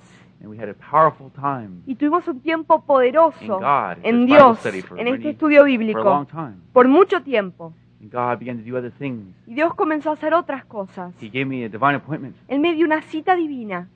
And 0.44 0.50
we 0.50 0.58
had 0.58 0.68
a 0.68 0.74
powerful 0.74 1.30
time 1.30 1.82
Y 1.86 1.94
tuvimos 1.94 2.28
un 2.28 2.38
tiempo 2.40 2.76
in 2.76 2.82
poderoso 2.82 3.60
God, 3.60 3.96
en 4.02 4.26
Dios, 4.26 4.58
study 4.58 4.82
for, 4.82 5.00
en 5.00 5.08
este 5.08 5.30
estudio 5.30 5.60
for 5.60 5.68
a 5.68 5.70
long 5.70 5.78
bíblico, 5.78 6.26
time. 6.30 6.56
por 6.74 6.86
mucho 6.86 7.22
tiempo. 7.22 7.72
And 8.02 8.12
God 8.12 8.38
began 8.40 8.58
to 8.58 8.62
do 8.62 8.76
other 8.76 8.92
things. 8.92 9.34
Y 9.46 9.54
Dios 9.54 9.72
comenzó 9.74 10.10
a 10.10 10.12
hacer 10.12 10.34
otras 10.34 10.66
cosas. 10.66 11.14
He 11.18 11.30
gave 11.30 11.46
me 11.46 11.64
a 11.64 11.70
divine 11.70 11.94
appointment 11.94 12.36
Él 12.46 12.60
me 12.60 12.74
dio 12.74 12.84
una 12.84 13.00
cita 13.00 13.34
divina 13.36 13.88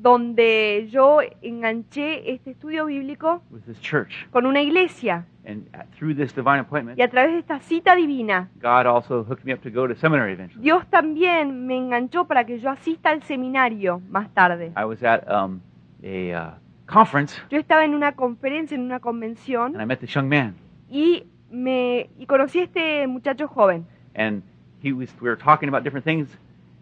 donde 0.00 0.88
yo 0.90 1.18
enganché 1.42 2.32
este 2.32 2.52
estudio 2.52 2.86
bíblico 2.86 3.42
with 3.50 3.60
this 3.66 3.80
church. 3.80 4.26
con 4.30 4.46
una 4.46 4.60
iglesia. 4.62 5.26
And 5.46 5.66
through 5.96 6.14
this 6.14 6.34
divine 6.34 6.60
appointment, 6.60 6.98
Y 6.98 7.02
a 7.02 7.08
través 7.08 7.32
de 7.32 7.38
esta 7.40 7.60
cita 7.60 7.94
divina, 7.96 8.48
God 8.60 8.86
also 8.86 9.24
hooked 9.24 9.44
me 9.44 9.52
up 9.52 9.60
to 9.62 9.70
go 9.70 9.86
to 9.88 9.94
seminary 9.94 10.32
eventually. 10.34 10.62
Dios 10.62 10.86
también 10.90 11.66
me 11.66 11.76
enganchó 11.76 12.26
para 12.26 12.44
que 12.44 12.58
yo 12.60 12.70
asista 12.70 13.10
al 13.10 13.22
seminario 13.22 14.00
más 14.10 14.32
tarde. 14.34 14.72
I 14.76 14.84
was 14.84 15.02
at 15.02 15.26
um, 15.30 15.60
a 16.04 16.34
uh, 16.34 16.58
conference 16.86 17.40
Yo 17.50 17.58
estaba 17.58 17.84
en 17.84 17.94
una 17.94 18.12
conferencia, 18.12 18.74
en 18.74 18.82
una 18.82 19.00
convención, 19.00 19.74
and 19.74 19.82
I 19.82 19.86
met 19.86 20.00
this 20.00 20.14
young 20.14 20.28
man. 20.28 20.54
y, 20.88 21.24
me, 21.50 22.10
y 22.18 22.26
conocí 22.26 22.60
a 22.60 22.64
este 22.64 23.06
muchacho 23.06 23.48
joven. 23.48 23.86
And 24.14 24.42
he 24.82 24.92
was, 24.92 25.08
we 25.20 25.28
were 25.28 25.36
talking 25.36 25.68
about 25.68 25.84
different 25.84 26.04
things, 26.04 26.28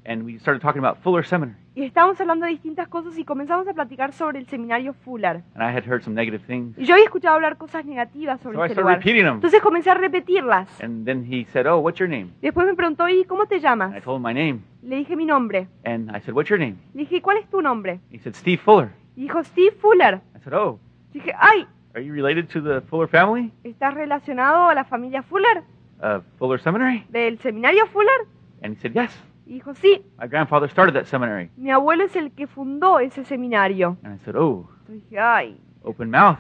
and 0.04 0.24
we 0.24 0.38
started 0.38 0.60
talking 0.60 0.80
about 0.80 1.02
Fuller 1.02 1.22
Seminary. 1.22 1.56
Y 1.78 1.84
estábamos 1.84 2.20
hablando 2.20 2.44
de 2.44 2.50
distintas 2.50 2.88
cosas 2.88 3.16
y 3.16 3.24
comenzamos 3.24 3.68
a 3.68 3.72
platicar 3.72 4.12
sobre 4.12 4.40
el 4.40 4.48
seminario 4.48 4.94
Fuller. 4.94 5.44
And 5.54 5.62
I 5.62 5.72
had 5.72 5.84
heard 5.84 6.02
some 6.02 6.16
negative 6.16 6.44
things. 6.44 6.76
Y 6.76 6.84
yo 6.84 6.94
había 6.94 7.04
escuchado 7.04 7.36
hablar 7.36 7.56
cosas 7.56 7.84
negativas 7.84 8.40
sobre 8.40 8.56
So 8.56 8.64
este 8.64 8.80
lugar. 8.80 9.00
Entonces 9.06 9.62
comencé 9.62 9.88
a 9.88 9.94
repetirlas. 9.94 10.68
And 10.82 11.06
then 11.06 11.24
he 11.32 11.44
said, 11.52 11.66
Oh, 11.68 11.78
what's 11.78 12.00
your 12.00 12.08
name? 12.08 12.30
Después 12.42 12.66
me 12.66 12.74
preguntó, 12.74 13.08
¿y 13.08 13.22
cómo 13.26 13.46
te 13.46 13.60
llamas? 13.60 13.96
I 13.96 14.00
told 14.00 14.18
him 14.18 14.26
my 14.26 14.34
name. 14.34 14.62
Le 14.82 14.96
dije 14.96 15.14
mi 15.14 15.24
nombre. 15.24 15.68
And 15.84 16.10
I 16.10 16.20
said, 16.20 16.34
What's 16.34 16.50
your 16.50 16.58
name? 16.58 16.78
Le 16.94 17.02
dije, 17.02 17.22
¿cuál 17.22 17.36
es 17.36 17.48
tu 17.48 17.62
nombre? 17.62 18.00
He 18.10 18.18
said, 18.18 18.34
Steve 18.34 18.60
Fuller. 18.60 18.88
Y 19.14 19.22
dijo, 19.22 19.44
Steve 19.44 19.76
Fuller. 19.80 20.20
I 20.34 20.40
said, 20.42 20.54
Oh, 20.54 20.80
Dije, 21.12 21.32
ay, 21.38 21.64
are 21.94 22.04
you 22.04 22.12
related 22.12 22.48
to 22.48 22.60
the 22.60 22.80
Fuller 22.88 23.06
family? 23.06 23.52
¿estás 23.62 23.94
relacionado 23.94 24.68
a 24.68 24.74
la 24.74 24.82
familia 24.82 25.22
Fuller? 25.22 25.62
Uh, 26.02 26.22
Fuller 26.40 26.60
Seminary? 26.60 27.04
¿Del 27.08 27.38
seminario 27.38 27.86
Fuller? 27.86 28.26
And 28.64 28.74
he 28.76 28.80
said, 28.80 28.94
Yes. 28.94 29.12
Y 29.48 29.54
dijo, 29.54 29.72
sí, 29.74 30.04
My 30.20 30.28
grandfather 30.28 30.68
started 30.68 30.92
that 30.92 31.06
seminary. 31.06 31.50
mi 31.56 31.70
abuelo 31.70 32.04
es 32.04 32.14
el 32.16 32.30
que 32.32 32.46
fundó 32.46 32.98
ese 32.98 33.24
seminario. 33.24 33.96
And 34.04 34.14
I 34.20 34.24
said, 34.24 34.36
Oh, 34.36 34.68
Entonces 34.80 35.04
dije, 35.08 35.18
ay, 35.18 35.58
open 35.84 36.10
mouth, 36.10 36.36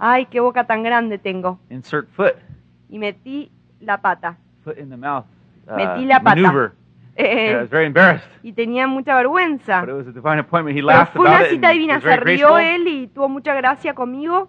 ay, 0.00 0.26
qué 0.26 0.40
boca 0.40 0.64
tan 0.66 0.82
grande 0.82 1.18
tengo. 1.18 1.60
insert 1.70 2.08
foot, 2.10 2.34
Y 2.88 2.98
metí 2.98 3.50
la 3.80 4.00
pata. 4.00 4.36
foot 4.64 4.76
in 4.76 4.90
the 4.90 4.96
mouth. 4.96 5.24
Uh, 5.68 5.76
Metí 5.76 6.04
la 6.06 6.20
pata. 6.20 6.34
maneuver. 6.40 6.72
Eh, 7.20 7.56
was 7.62 7.68
very 7.68 7.86
embarrassed. 7.86 8.28
y 8.44 8.52
tenía 8.52 8.86
mucha 8.86 9.16
vergüenza. 9.16 9.80
But 9.80 9.88
it 9.90 9.94
was 9.96 10.06
a 10.06 10.12
divine 10.12 10.38
appointment. 10.38 10.76
He 10.76 10.82
Pero 10.82 10.86
laughed 10.98 11.12
fue 11.14 11.26
about 11.26 11.40
una 11.40 11.48
cita 11.50 11.70
divina, 11.70 12.00
se 12.00 12.16
rió 12.16 12.58
él 12.58 12.86
y 12.86 13.06
tuvo 13.08 13.28
mucha 13.28 13.54
gracia 13.54 13.92
conmigo. 13.94 14.48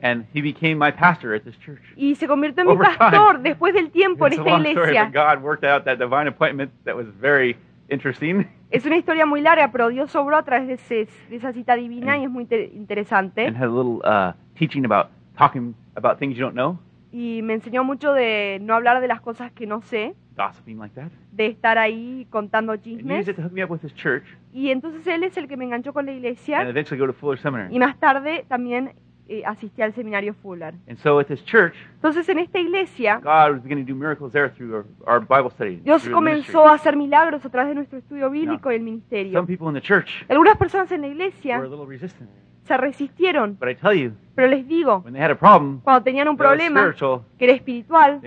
And 0.00 0.26
he 0.34 0.42
became 0.42 0.74
my 0.76 0.90
pastor 0.92 1.34
at 1.34 1.42
this 1.44 1.58
church. 1.58 1.80
y 1.96 2.14
se 2.16 2.26
convirtió 2.28 2.62
en 2.62 2.68
mi 2.68 2.74
Over 2.74 2.86
time. 2.86 2.98
pastor 2.98 3.40
después 3.40 3.72
del 3.74 3.90
tiempo 3.90 4.26
en 4.26 4.32
a 4.32 4.36
esta 4.36 4.50
long 4.50 4.66
story, 4.66 4.90
iglesia. 4.90 5.04
but 5.06 5.14
God 5.14 5.42
worked 5.42 5.64
out 5.64 5.84
that 5.84 5.96
divine 5.98 6.28
appointment 6.28 6.70
that 6.84 6.94
was 6.94 7.06
very 7.20 7.56
interesting. 7.88 8.46
Es 8.70 8.84
una 8.84 8.96
historia 8.96 9.24
muy 9.26 9.40
larga, 9.40 9.70
pero 9.72 9.88
Dios 9.88 10.14
obró 10.16 10.36
a 10.36 10.42
través 10.44 10.66
de, 10.68 10.74
ese- 10.74 11.08
de 11.30 11.36
esa 11.36 11.52
cita 11.52 11.76
divina 11.76 12.18
y 12.18 12.24
es 12.24 12.30
muy 12.30 12.42
inter- 12.42 12.68
interesante. 12.74 13.46
And 13.46 13.56
had 13.56 13.68
a 13.68 13.72
little 13.72 14.00
uh, 14.04 14.32
teaching 14.58 14.84
about 14.84 15.08
talking 15.38 15.74
about 15.94 16.18
things 16.18 16.36
you 16.36 16.42
don't 16.44 16.54
know, 16.54 16.78
Y 17.12 17.40
me 17.42 17.54
enseñó 17.54 17.82
mucho 17.84 18.12
de 18.12 18.58
no 18.60 18.74
hablar 18.74 19.00
de 19.00 19.08
las 19.08 19.20
cosas 19.22 19.50
que 19.52 19.66
no 19.66 19.80
sé, 19.80 20.14
gossiping 20.36 20.78
like 20.78 20.94
that. 20.94 21.10
de 21.32 21.46
estar 21.46 21.78
ahí 21.78 22.26
contando 22.28 22.72
And 22.72 22.82
he 22.84 22.96
chismes. 22.96 23.20
used 23.20 23.28
it 23.30 23.36
to 23.36 23.42
hook 23.42 23.52
me 23.52 23.62
up 23.64 23.70
with 23.70 23.80
his 23.82 23.94
church 23.94 24.24
Y 24.52 24.70
entonces 24.70 25.06
él 25.06 25.22
es 25.22 25.36
el 25.38 25.48
que 25.48 25.56
me 25.56 25.64
enganchó 25.64 25.94
con 25.94 26.04
la 26.04 26.12
and 26.12 26.18
iglesia 26.20 26.60
eventually 26.68 26.98
go 27.00 27.06
to 27.06 27.14
Fuller 27.14 27.38
Seminary. 27.38 27.74
y 27.74 27.78
más 27.78 27.98
tarde 27.98 28.44
también 28.48 28.92
eh, 29.28 29.42
asistí 29.44 29.82
al 29.82 29.92
seminario 29.94 30.34
Fuller. 30.34 30.74
And 30.88 30.98
so 30.98 31.18
at 31.20 31.26
this 31.26 31.44
church, 31.44 31.74
Entonces 31.96 32.28
en 32.28 32.38
esta 32.38 32.58
iglesia 32.58 33.20
God 33.22 33.52
was 33.52 33.62
beginning 33.62 33.86
to 33.86 33.92
do 33.92 33.98
miracles 33.98 34.32
there 34.32 34.50
through 34.50 34.74
our, 34.74 34.84
our 35.06 35.20
Bible 35.20 35.50
study. 35.50 35.76
Dios 35.76 36.08
comenzó 36.08 36.66
a 36.66 36.74
hacer 36.74 36.96
milagros 36.96 37.44
a 37.44 37.48
través 37.50 37.70
de 37.70 37.74
nuestro 37.74 37.98
estudio 37.98 38.30
bíblico 38.30 38.70
y 38.70 38.76
el 38.76 38.80
Some 38.80 38.90
ministerio. 38.90 39.46
people 39.46 39.68
in 39.68 39.74
the 39.74 39.80
church 39.80 40.08
Algunas 40.28 40.56
personas 40.56 40.90
en 40.92 41.02
la 41.02 41.08
were 41.08 41.12
a 41.12 41.26
iglesia 41.26 41.58
little 41.60 41.86
resistant. 41.86 42.30
Se 42.66 42.76
resistieron, 42.76 43.56
But 43.58 43.68
I 43.70 43.74
tell 43.76 43.94
you, 43.94 44.12
pero 44.34 44.48
les 44.48 44.66
digo, 44.66 44.98
when 45.04 45.14
they 45.14 45.22
had 45.22 45.30
a 45.30 45.34
problem, 45.34 45.80
cuando 45.80 46.02
tenían 46.02 46.28
un 46.28 46.36
problema 46.36 46.92
que 47.38 47.44
era 47.44 47.52
espiritual, 47.54 48.20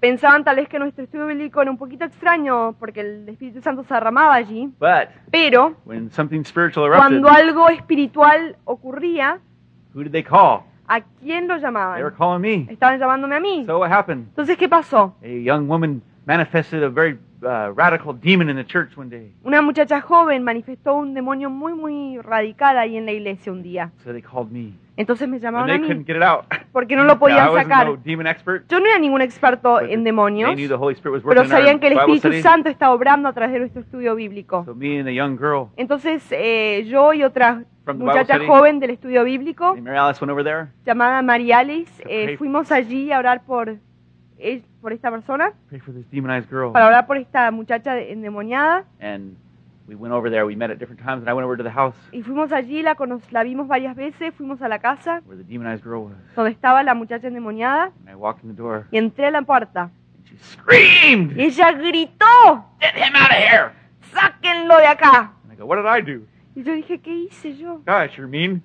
pensaban 0.00 0.44
tal 0.44 0.56
vez 0.56 0.68
que 0.68 0.78
nuestro 0.78 1.04
estudio 1.04 1.26
bíblico 1.26 1.60
era 1.62 1.70
un 1.70 1.76
poquito 1.78 2.04
extraño 2.04 2.74
porque 2.78 3.00
el 3.00 3.28
Espíritu 3.28 3.60
Santo 3.60 3.84
se 3.84 3.94
derramaba 3.94 4.34
allí, 4.34 4.66
But 4.78 5.08
pero 5.30 5.74
when 5.84 6.10
something 6.10 6.44
spiritual 6.44 6.86
erupted, 6.86 7.20
cuando 7.20 7.28
algo 7.28 7.68
espiritual 7.68 8.56
ocurría, 8.64 9.38
who 9.94 10.02
did 10.04 10.12
they 10.12 10.22
call? 10.22 10.62
¿a 10.86 11.00
quién 11.20 11.46
lo 11.46 11.54
They 11.54 11.62
were 11.64 12.12
llamaban? 12.12 12.14
calling 12.16 12.40
me. 12.40 12.72
Estaban 12.72 12.98
llamándome 12.98 13.36
a 13.36 13.40
mí. 13.40 13.64
So 13.64 13.78
what 13.78 13.92
happened? 13.92 14.26
Entonces, 14.30 14.56
¿qué 14.56 14.68
pasó? 14.68 15.14
A 15.22 15.26
young 15.26 15.68
woman 15.68 16.02
manifested 16.26 16.82
a 16.82 16.88
very 16.90 17.18
uh, 17.42 17.72
radical 17.74 18.12
demon 18.12 18.48
in 18.50 18.56
the 18.56 18.64
church 18.64 18.96
one 18.96 19.08
day. 19.08 19.32
Una 19.44 19.62
muchacha 19.62 20.00
joven 20.00 20.42
manifestó 20.42 20.94
un 20.94 21.14
demonio 21.14 21.50
muy, 21.50 21.72
muy 21.74 22.18
radical 22.18 22.78
ahí 22.78 22.96
en 22.96 23.06
la 23.06 23.12
iglesia 23.12 23.50
un 23.52 23.62
día. 23.62 23.90
So 24.04 24.12
they 24.12 24.22
called 24.22 24.50
me. 24.50 24.72
Entonces 24.96 25.26
me 25.28 25.36
And 25.36 25.42
llamaron 25.42 25.70
a 25.70 25.72
they 25.72 25.80
mí 25.80 25.86
couldn't 25.86 26.06
get 26.06 26.16
it 26.16 26.22
out. 26.22 26.44
porque 26.72 26.94
no 26.94 27.04
lo 27.04 27.18
podían 27.18 27.50
sacar. 27.54 27.86
no 27.86 27.96
demon 27.96 28.26
expert. 28.26 28.66
Yo 28.68 28.80
no 28.80 28.86
era 28.86 28.98
ningún 28.98 29.22
experto 29.22 29.80
but 29.80 29.88
en 29.90 30.04
demonios, 30.04 30.48
They 30.50 30.56
knew 30.56 30.68
the 30.68 30.74
Holy 30.74 30.94
Spirit 30.94 31.14
was 31.14 31.24
working 31.24 31.42
pero 31.42 31.48
sabían 31.48 31.80
que 31.80 31.86
el 31.86 31.94
Bible 31.94 32.16
Espíritu 32.16 32.28
study. 32.28 32.42
Santo 32.42 32.68
estaba 32.68 32.92
obrando 32.92 33.28
a 33.28 33.32
través 33.32 33.54
de 33.54 33.60
nuestro 33.60 33.80
estudio 33.80 34.14
bíblico. 34.14 34.64
So 34.66 34.74
me 34.74 34.98
and 34.98 35.06
the 35.06 35.14
young 35.14 35.38
girl 35.38 35.70
Entonces 35.76 36.22
eh, 36.32 36.84
yo 36.86 37.14
y 37.14 37.22
otra 37.24 37.64
muchacha 37.96 38.38
joven 38.46 38.78
del 38.78 38.90
estudio 38.90 39.24
bíblico, 39.24 39.74
Mary 39.76 39.96
Alice 39.96 40.20
went 40.20 40.30
over 40.30 40.44
there, 40.44 40.68
llamada 40.84 41.22
María 41.22 41.58
Alice, 41.60 41.90
eh, 42.06 42.36
fuimos 42.36 42.70
allí 42.70 43.10
a 43.10 43.18
orar 43.18 43.42
por, 43.44 43.78
eh, 44.40 44.62
por 44.80 44.92
esta 44.92 45.10
persona, 45.10 45.52
prayed 45.68 45.82
for 45.82 45.92
this 45.94 46.04
demonized 46.10 46.48
girl. 46.50 46.72
para 46.72 46.86
orar 46.86 47.06
por 47.06 47.16
esta 47.16 47.50
muchacha 47.50 47.98
endemoniada. 47.98 48.84
And 49.00 49.36
we 49.88 49.94
went 49.96 50.12
over 50.14 50.30
there. 50.30 50.44
We 50.46 50.54
met 50.56 50.70
at 50.70 50.78
different 50.78 51.00
times, 51.02 51.20
and 51.22 51.28
I 51.28 51.32
went 51.32 51.44
over 51.44 51.56
to 51.56 51.62
the 51.64 51.70
house 51.70 51.94
Y 52.12 52.22
fuimos 52.22 52.52
allí, 52.52 52.82
la, 52.82 52.94
cono- 52.94 53.20
la 53.30 53.42
vimos 53.42 53.66
varias 53.68 53.96
veces, 53.96 54.32
fuimos 54.34 54.62
a 54.62 54.68
la 54.68 54.78
casa 54.78 55.20
where 55.26 55.36
the 55.36 55.44
demonized 55.44 55.82
girl 55.84 56.04
was. 56.04 56.14
donde 56.36 56.50
estaba 56.52 56.82
la 56.82 56.94
muchacha 56.94 57.26
endemoniada 57.28 57.86
And 58.06 58.08
I 58.10 58.14
walked 58.14 58.42
in 58.44 58.50
the 58.54 58.56
door, 58.56 58.86
y 58.90 58.98
entré 58.98 59.26
a 59.26 59.30
la 59.30 59.42
puerta. 59.42 59.90
and 60.16 60.26
she 60.28 60.36
screamed, 60.38 61.36
Y 61.36 61.44
ella 61.46 61.72
gritó, 61.72 62.64
"Get 62.80 62.94
him 62.96 63.14
out 63.16 63.30
of 63.30 63.36
here!" 63.36 63.72
sáquenlo 64.12 64.76
de 64.78 64.86
acá. 64.86 65.32
And 65.44 65.52
I 65.52 65.56
go, 65.56 65.66
"What 65.66 65.76
did 65.78 65.86
I 65.86 66.00
do?" 66.02 66.24
Y 66.56 66.62
yo 66.64 66.72
dije, 66.74 66.98
¿qué 66.98 67.12
hice 67.14 67.56
yo? 67.56 67.80
Gosh, 67.86 68.16
you're 68.16 68.26
mean. 68.28 68.60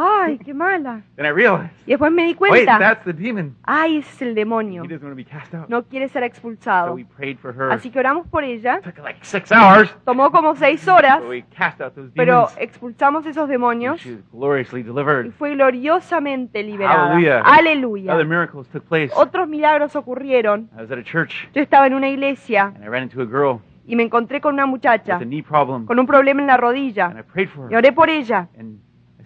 Ay, 0.00 0.38
qué 0.38 0.54
mala. 0.54 1.02
Then 1.16 1.26
I 1.26 1.30
realized, 1.30 1.72
Y 1.86 1.90
después 1.90 2.12
me 2.12 2.22
di 2.22 2.28
wait, 2.38 2.38
cuenta, 2.64 2.78
that's 2.78 3.04
the 3.04 3.12
demon. 3.12 3.56
ay, 3.64 3.96
ese 3.98 4.08
es 4.12 4.22
el 4.22 4.28
He 4.28 4.34
demonio. 4.34 4.82
doesn't 4.84 5.02
want 5.02 5.12
to 5.12 5.16
be 5.16 5.24
cast 5.24 5.52
out. 5.54 5.68
No 5.68 5.82
quiere 5.82 6.08
ser 6.08 6.20
So 6.22 6.26
expulsado. 6.26 6.94
we 6.94 7.04
prayed 7.04 7.38
for 7.38 7.52
her. 7.52 7.72
Así 7.72 7.90
que 7.90 7.98
oramos 7.98 8.28
por 8.28 8.44
ella. 8.44 8.78
It 8.78 8.84
took 8.84 8.98
like 9.04 9.18
six 9.24 9.50
hours. 9.50 9.92
Tomó 10.04 10.30
como 10.30 10.54
seis 10.54 10.86
horas, 10.86 11.18
But 11.20 11.28
we 11.28 11.42
cast 11.56 11.80
out 11.80 11.94
those 11.94 12.12
pero 12.14 12.46
demons. 12.48 12.56
expulsamos 12.58 13.26
esos 13.26 13.42
and 13.44 13.50
demonios 13.50 14.00
she 14.00 14.12
was 14.14 14.22
gloriously 14.30 14.80
y 14.80 14.84
delivered. 14.84 15.32
fue 15.32 15.54
gloriosamente 15.56 16.62
liberada. 16.62 17.08
Hallelujah. 17.14 17.40
Aleluya. 17.44 18.12
Other 18.14 18.26
miracles 18.26 18.68
took 18.68 18.84
place. 18.86 19.12
Otros 19.16 19.48
milagros 19.48 19.96
ocurrieron. 19.96 20.68
I 20.76 20.82
was 20.82 20.90
at 20.92 20.98
a 20.98 21.02
church, 21.02 21.48
Yo 21.54 21.62
estaba 21.62 21.86
en 21.86 21.94
una 21.94 22.08
iglesia 22.08 22.72
and 22.74 22.84
I 22.84 22.88
ran 22.88 23.02
into 23.02 23.20
a 23.22 23.26
girl 23.26 23.60
y 23.86 23.96
me 23.96 24.02
encontré 24.04 24.40
con 24.40 24.54
una 24.54 24.64
with 24.64 24.70
muchacha 24.72 25.16
a 25.16 25.24
knee 25.24 25.42
problem, 25.42 25.86
con 25.86 25.98
un 25.98 26.06
problema 26.06 26.40
en 26.42 26.46
la 26.46 26.54
and 26.54 26.62
rodilla. 26.62 27.14
I 27.18 27.22
prayed 27.22 27.48
for 27.48 27.64
Y 27.70 27.74
her. 27.74 27.78
oré 27.78 27.92
por 27.92 28.08
ella. 28.10 28.48
And 28.58 28.78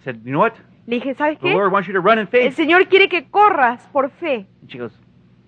said, 0.03 0.17
"You 0.23 0.31
know 0.31 0.39
what? 0.41 0.53
Le 0.85 0.95
dije, 0.95 1.13
¿sabes 1.15 1.39
The 1.39 1.47
qué? 1.49 1.53
Lord 1.53 1.71
wants 1.71 1.87
you 1.87 1.93
to 1.93 2.01
run 2.01 2.13
in 2.19 2.21
El 2.21 2.27
faith." 2.27 2.55
Señor 2.55 2.87
quiere 2.87 3.07
que 3.09 3.29
corras 3.29 3.87
por 3.91 4.09
fe. 4.09 4.45
And 4.61 4.69
she 4.69 4.77
goes, 4.77 4.91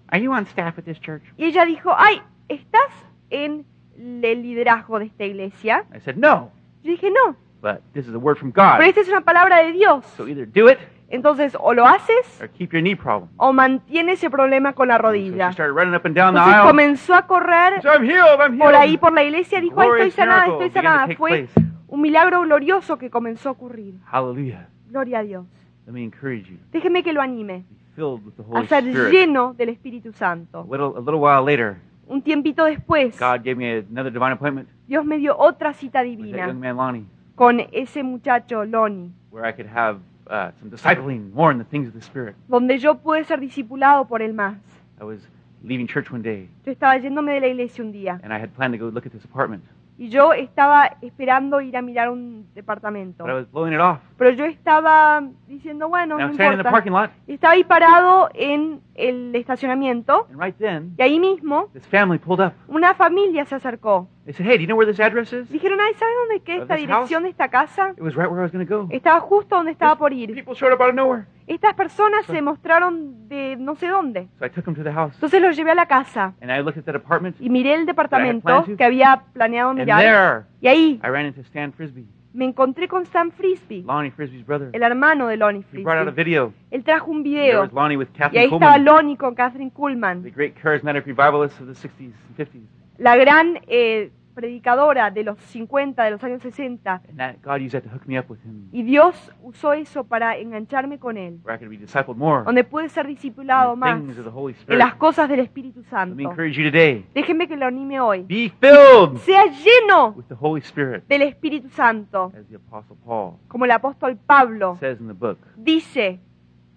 "Are 0.09 0.21
you 0.21 0.31
on 0.33 0.45
staff 0.47 0.77
at 0.77 0.83
this 0.85 0.99
church?" 0.99 1.23
Y 1.37 1.45
ella 1.45 1.65
dijo, 1.65 1.93
ay, 1.97 2.21
¿estás 2.49 2.89
en 3.29 3.65
el 3.97 4.41
liderazgo 4.41 4.99
de 4.99 5.05
esta 5.05 5.25
iglesia? 5.25 5.85
I 5.95 5.99
said, 5.99 6.15
"No, 6.17 6.51
Yo 6.83 6.91
dije, 6.91 7.09
no, 7.09 7.35
but 7.61 7.81
this 7.93 8.07
is 8.07 8.13
a 8.13 8.19
word 8.19 8.37
from 8.37 8.51
God. 8.51 8.77
pero 8.77 8.83
esta 8.89 9.01
es 9.01 9.09
una 9.09 9.21
palabra 9.21 9.57
de 9.63 9.71
Dios. 9.73 10.05
So 10.17 10.27
either 10.27 10.45
do 10.45 10.69
it 10.69 10.77
Entonces, 11.07 11.55
o 11.59 11.73
lo 11.73 11.85
haces 11.85 12.41
or 12.41 12.49
keep 12.49 12.71
your 12.73 12.81
knee 12.81 12.95
problem." 12.95 13.29
o 13.37 13.51
mantiene 13.53 14.13
ese 14.13 14.29
problema 14.29 14.73
con 14.73 14.87
la 14.87 14.97
So 14.97 15.01
she 15.01 15.07
rodilla. 15.29 15.51
started 15.51 15.73
running 15.73 15.95
up 15.95 16.05
and 16.05 16.15
down 16.15 16.33
the 16.33 16.39
Entonces 16.39 16.55
aisle. 16.61 16.67
comenzó 16.69 17.13
a 17.15 17.27
correr 17.27 17.81
So 17.81 17.89
I'm 17.89 18.03
healed. 18.03 18.39
I'm 18.39 18.57
por 18.57 18.73
ahí, 18.75 18.97
por 18.97 19.11
la 19.13 19.23
iglesia, 19.23 19.59
dijo, 19.61 19.79
ay, 19.81 19.87
estoy 19.87 19.97
Glorious 19.97 20.13
sanada, 20.15 20.45
miracle 20.45 20.65
estoy 20.67 20.81
began 20.81 20.83
to 20.83 20.89
sanada. 20.89 21.07
take 21.07 21.17
Fue 21.17 21.29
place. 21.29 21.74
Un 21.95 22.01
milagro 22.01 22.41
glorioso 22.41 22.97
que 22.97 23.10
comenzó 23.10 23.49
a 23.49 23.51
ocurrir. 23.53 23.95
Hallelujah. 24.12 24.67
Gloria 24.89 25.19
a 25.19 25.23
Dios. 25.23 25.45
Let 25.86 25.93
me 25.93 26.03
encourage 26.03 26.49
you. 26.49 26.58
Déjeme 26.73 27.03
que 27.03 27.13
lo 27.13 27.21
anime 27.21 27.63
Be 27.69 27.95
filled 27.95 28.25
with 28.25 28.34
the 28.36 28.43
a 28.43 28.67
ser 28.67 28.84
Spirit. 28.84 29.12
lleno 29.13 29.53
del 29.53 29.69
Espíritu 29.69 30.10
A 30.10 30.13
Santo. 30.13 30.67
little, 30.69 30.93
a 30.97 30.99
little 30.99 31.19
while 31.21 31.41
later, 31.43 31.77
Un 32.08 32.21
tiempito 32.21 32.65
después, 32.65 33.17
God 33.17 33.43
gave 33.43 33.55
me 33.55 33.77
another 33.89 34.12
divine 34.12 34.34
appointment 34.34 34.67
Dios 34.88 35.05
me 35.05 35.17
dio 35.17 35.36
otra 35.38 35.73
cita 35.73 36.01
with 36.01 36.17
that 36.17 36.19
young 36.19 36.31
divina 36.31 36.53
man 36.53 36.75
Lonnie, 36.75 37.05
con 37.36 37.62
ese 37.71 38.03
muchacho 38.03 38.65
Loni, 38.65 39.12
where 39.31 39.47
I 39.47 39.53
could 39.53 39.67
have 39.67 39.99
uh, 40.27 40.51
some 40.60 40.69
discipling 40.69 41.31
more 41.34 41.51
in 41.53 41.58
the 41.60 41.63
things 41.65 41.88
of 41.88 41.93
the 41.93 42.01
Spirit. 42.01 42.36
donde 42.49 42.77
yo 42.77 42.95
pude 42.95 43.23
ser 43.23 43.39
discipulado 43.39 44.05
por 44.05 44.21
él 44.21 44.34
más. 44.34 44.58
I 44.99 45.03
was 45.05 45.19
leaving 45.63 45.88
church 45.88 46.12
one 46.12 46.21
day, 46.21 46.49
Yo 46.65 46.71
estaba 46.73 46.97
yéndome 46.97 47.34
de 47.34 47.39
la 47.39 47.47
iglesia 47.47 47.84
un 47.84 47.91
día 47.91 48.19
and 48.21 48.34
I 48.34 48.38
had 48.39 48.49
planned 48.49 48.77
to 48.77 48.84
go 48.86 48.91
look 48.91 49.05
at 49.05 49.12
this 49.13 49.23
apartment, 49.25 49.63
y 49.97 50.10
yo 50.10 50.34
estaba 50.34 50.97
esperando 51.01 51.62
ir 51.62 51.77
a 51.77 51.81
mirar 51.81 52.10
un 52.10 52.47
departamento. 52.53 53.23
but 53.23 53.31
I 53.31 53.36
was 53.36 53.51
blowing 53.51 53.73
it 53.73 53.79
off. 53.79 53.99
Pero 54.17 54.31
yo 54.31 54.45
estaba 54.45 55.23
diciendo, 55.47 55.88
bueno, 55.88 56.17
no 56.17 56.29
importa. 56.31 56.69
parking 56.69 56.91
lot, 56.91 57.10
Y 57.27 57.34
Estaba 57.36 57.53
ahí 57.53 57.63
parado 57.63 58.29
en 58.34 58.81
el 58.95 59.36
estacionamiento 59.36 60.27
and 60.31 60.41
right 60.41 60.55
then, 60.58 60.93
y 60.97 61.01
ahí 61.01 61.19
mismo 61.19 61.69
this 61.73 61.88
family 61.88 62.19
pulled 62.19 62.45
up. 62.45 62.53
una 62.67 62.93
familia 62.93 63.45
se 63.45 63.55
acercó. 63.55 64.08
They 64.25 64.33
said, 64.33 64.47
"Hey, 64.47 64.57
do 64.57 64.61
you 64.63 64.67
know 64.67 64.75
where 64.75 64.91
this 64.91 64.99
address 64.99 65.31
is?" 65.31 65.47
Dijeron, 65.51 65.79
ay, 65.79 65.93
¿sabes 65.93 66.15
dónde 66.27 66.41
queda 66.41 66.57
Of 66.57 66.61
esta 66.63 66.75
this 66.75 66.88
dirección 66.88 67.23
de 67.23 67.29
esta 67.29 67.49
casa? 67.49 67.91
It 67.95 68.01
was 68.01 68.15
right 68.15 68.27
where 68.27 68.39
I 68.39 68.43
was 68.43 68.51
going 68.51 68.65
to 68.65 68.75
go. 68.75 68.88
Estaba 68.89 69.19
justo 69.19 69.55
donde 69.55 69.71
estaba 69.71 69.95
por 69.97 70.11
ir. 70.13 70.33
People 70.33 70.55
showed 70.55 70.73
up 70.73 70.81
out 70.81 70.89
of 70.89 70.95
nowhere, 70.95 71.25
Estas 71.45 71.75
personas 71.75 72.25
se 72.25 72.41
mostraron 72.41 73.27
de 73.29 73.55
no 73.55 73.75
sé 73.75 73.88
dónde. 73.88 74.27
so 74.39 74.45
I 74.45 74.49
took 74.49 74.65
them 74.65 74.73
to 74.73 74.83
the 74.83 74.91
house, 74.91 75.13
Entonces 75.13 75.39
los 75.41 75.55
llevé 75.55 75.71
a 75.71 75.75
la 75.75 75.85
casa 75.85 76.33
and 76.41 76.51
I 76.51 76.63
looked 76.63 76.79
at 76.79 76.85
that 76.85 76.95
apartment, 76.95 77.35
y 77.39 77.51
miré 77.51 77.75
el 77.75 77.85
departamento 77.85 78.65
que 78.75 78.83
había 78.83 79.21
planeado 79.33 79.69
and 79.69 79.79
mirar. 79.81 79.99
there 80.01 80.43
Y 80.59 80.67
ahí 80.67 80.99
I 81.03 81.07
ran 81.07 81.27
into 81.27 81.41
Stan 81.41 81.71
Frisbee, 81.71 82.07
me 82.33 82.45
encontré 82.45 82.88
con 82.88 83.03
Stan 83.03 83.31
Frisbee, 83.31 83.83
Lonnie 83.83 84.09
Frisbee's 84.09 84.43
brother. 84.43 84.71
el 84.73 84.81
hermano 84.81 85.27
de 85.27 85.38
Lonnie 85.38 85.63
He 85.71 85.83
brought 85.83 85.99
out 85.99 86.07
a 86.07 86.11
Frisbee. 86.11 86.23
video. 86.23 86.53
Él 86.71 86.83
trajo 86.83 87.11
un 87.11 87.21
There 87.23 87.35
video 87.43 87.61
was 87.61 87.71
Lonnie 87.71 87.95
with 87.95 88.07
y 88.33 88.38
ahí 88.39 88.45
estaba 88.51 88.79
Lonnie 88.79 89.17
con 89.17 89.35
Catherine 89.35 89.69
the 89.69 89.75
Kuhlman, 89.75 90.23
great 90.33 90.55
charismatic 90.59 91.05
revivalists 91.05 91.61
of 91.61 91.67
the 91.67 91.73
60s 91.75 92.11
and 92.27 92.35
50s. 92.35 92.65
La 92.97 93.15
gran 93.15 93.60
eh, 93.67 94.12
predicadora 94.36 95.12
de 95.12 95.23
los 95.23 95.39
50, 95.39 96.03
de 96.03 96.12
los 96.12 96.21
años 96.23 96.41
60. 96.41 97.01
And 97.08 97.17
that 97.17 97.36
God 97.41 97.62
used 97.62 97.71
that 97.71 97.84
to 97.84 97.89
hook 97.89 98.05
me 98.05 98.19
up 98.19 98.29
with 98.29 98.39
him, 98.43 98.67
Y 98.73 98.84
Dios 98.84 99.15
usó 99.41 99.71
eso 99.71 100.03
para 100.03 100.38
engancharme 100.38 100.99
con 100.99 101.15
él, 101.15 101.39
where 101.45 101.55
I 101.55 101.58
could 101.58 101.69
be 101.69 101.77
discipled 101.77 102.17
more 102.17 102.43
donde 102.43 102.65
pude 102.65 102.89
ser 102.89 103.08
discipulado 103.08 103.77
más 103.77 103.97
things 104.01 104.17
of 104.19 104.25
the 104.25 104.31
Holy 104.31 104.51
en 104.53 104.60
Spirit. 104.60 104.77
las 104.79 104.95
cosas 104.95 105.29
del 105.29 105.39
Espíritu 105.39 105.79
Let 105.79 105.89
Santo. 105.89 106.15
me 106.15 106.23
encourage 106.23 106.58
you 106.62 106.69
today. 106.69 107.05
Déjenme 107.13 107.47
que 107.47 107.55
lo 107.55 107.65
anime 107.65 107.97
hoy. 108.01 108.23
Be 108.27 108.51
filled 108.60 109.19
Sea 109.19 109.45
lleno 109.63 110.10
with 110.17 110.25
the 110.27 110.36
Holy 110.38 110.60
Spirit, 110.62 111.08
del 111.08 111.21
Espíritu 111.21 111.69
Santo, 111.69 112.34
as 112.38 112.45
the 112.49 112.58
Apostle 112.58 112.97
Paul 113.05 113.38
como 113.47 113.63
el 113.63 113.71
apóstol 113.71 114.17
Pablo 114.17 114.75
says 114.81 114.99
in 114.99 115.08
the 115.08 115.13
book 115.13 115.38
dice 115.55 116.19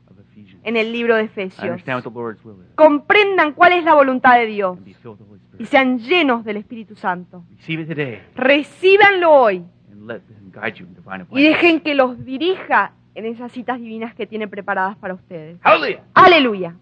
of 0.09 0.17
Ephesians. 0.21 0.61
en 0.65 0.77
el 0.77 0.93
libro 0.93 1.17
de 1.17 1.23
I 1.23 1.27
Efesios. 1.27 1.65
understand 1.65 1.97
what 2.05 2.13
the 2.13 2.17
Lord's 2.17 2.45
will 2.45 2.61
is, 2.63 2.73
Comprendan 2.77 3.53
cuál 3.55 3.73
es 3.73 3.83
la 3.83 3.95
voluntad 3.95 4.39
de 4.39 4.47
Dios 4.47 4.77
and 4.77 4.87
be 4.87 4.95
filled 4.95 5.19
with 5.19 5.27
the 5.27 5.29
Holy 5.29 5.38
y 5.59 5.67
sean 5.67 5.99
llenos 5.99 6.45
del 6.45 6.57
Espíritu 6.59 6.95
Santo. 6.97 7.45
Recíbanlo 8.35 9.31
hoy 9.33 9.65
y 11.39 11.43
dejen 11.43 11.81
que 11.81 11.95
los 11.95 12.25
dirija 12.25 12.93
en 13.15 13.27
esas 13.27 13.51
citas 13.53 13.81
divinas 13.81 14.15
que 14.15 14.27
tiene 14.27 14.47
preparadas 14.49 14.97
para 14.97 15.15
ustedes. 15.15 15.59
Aleluya. 16.15 16.77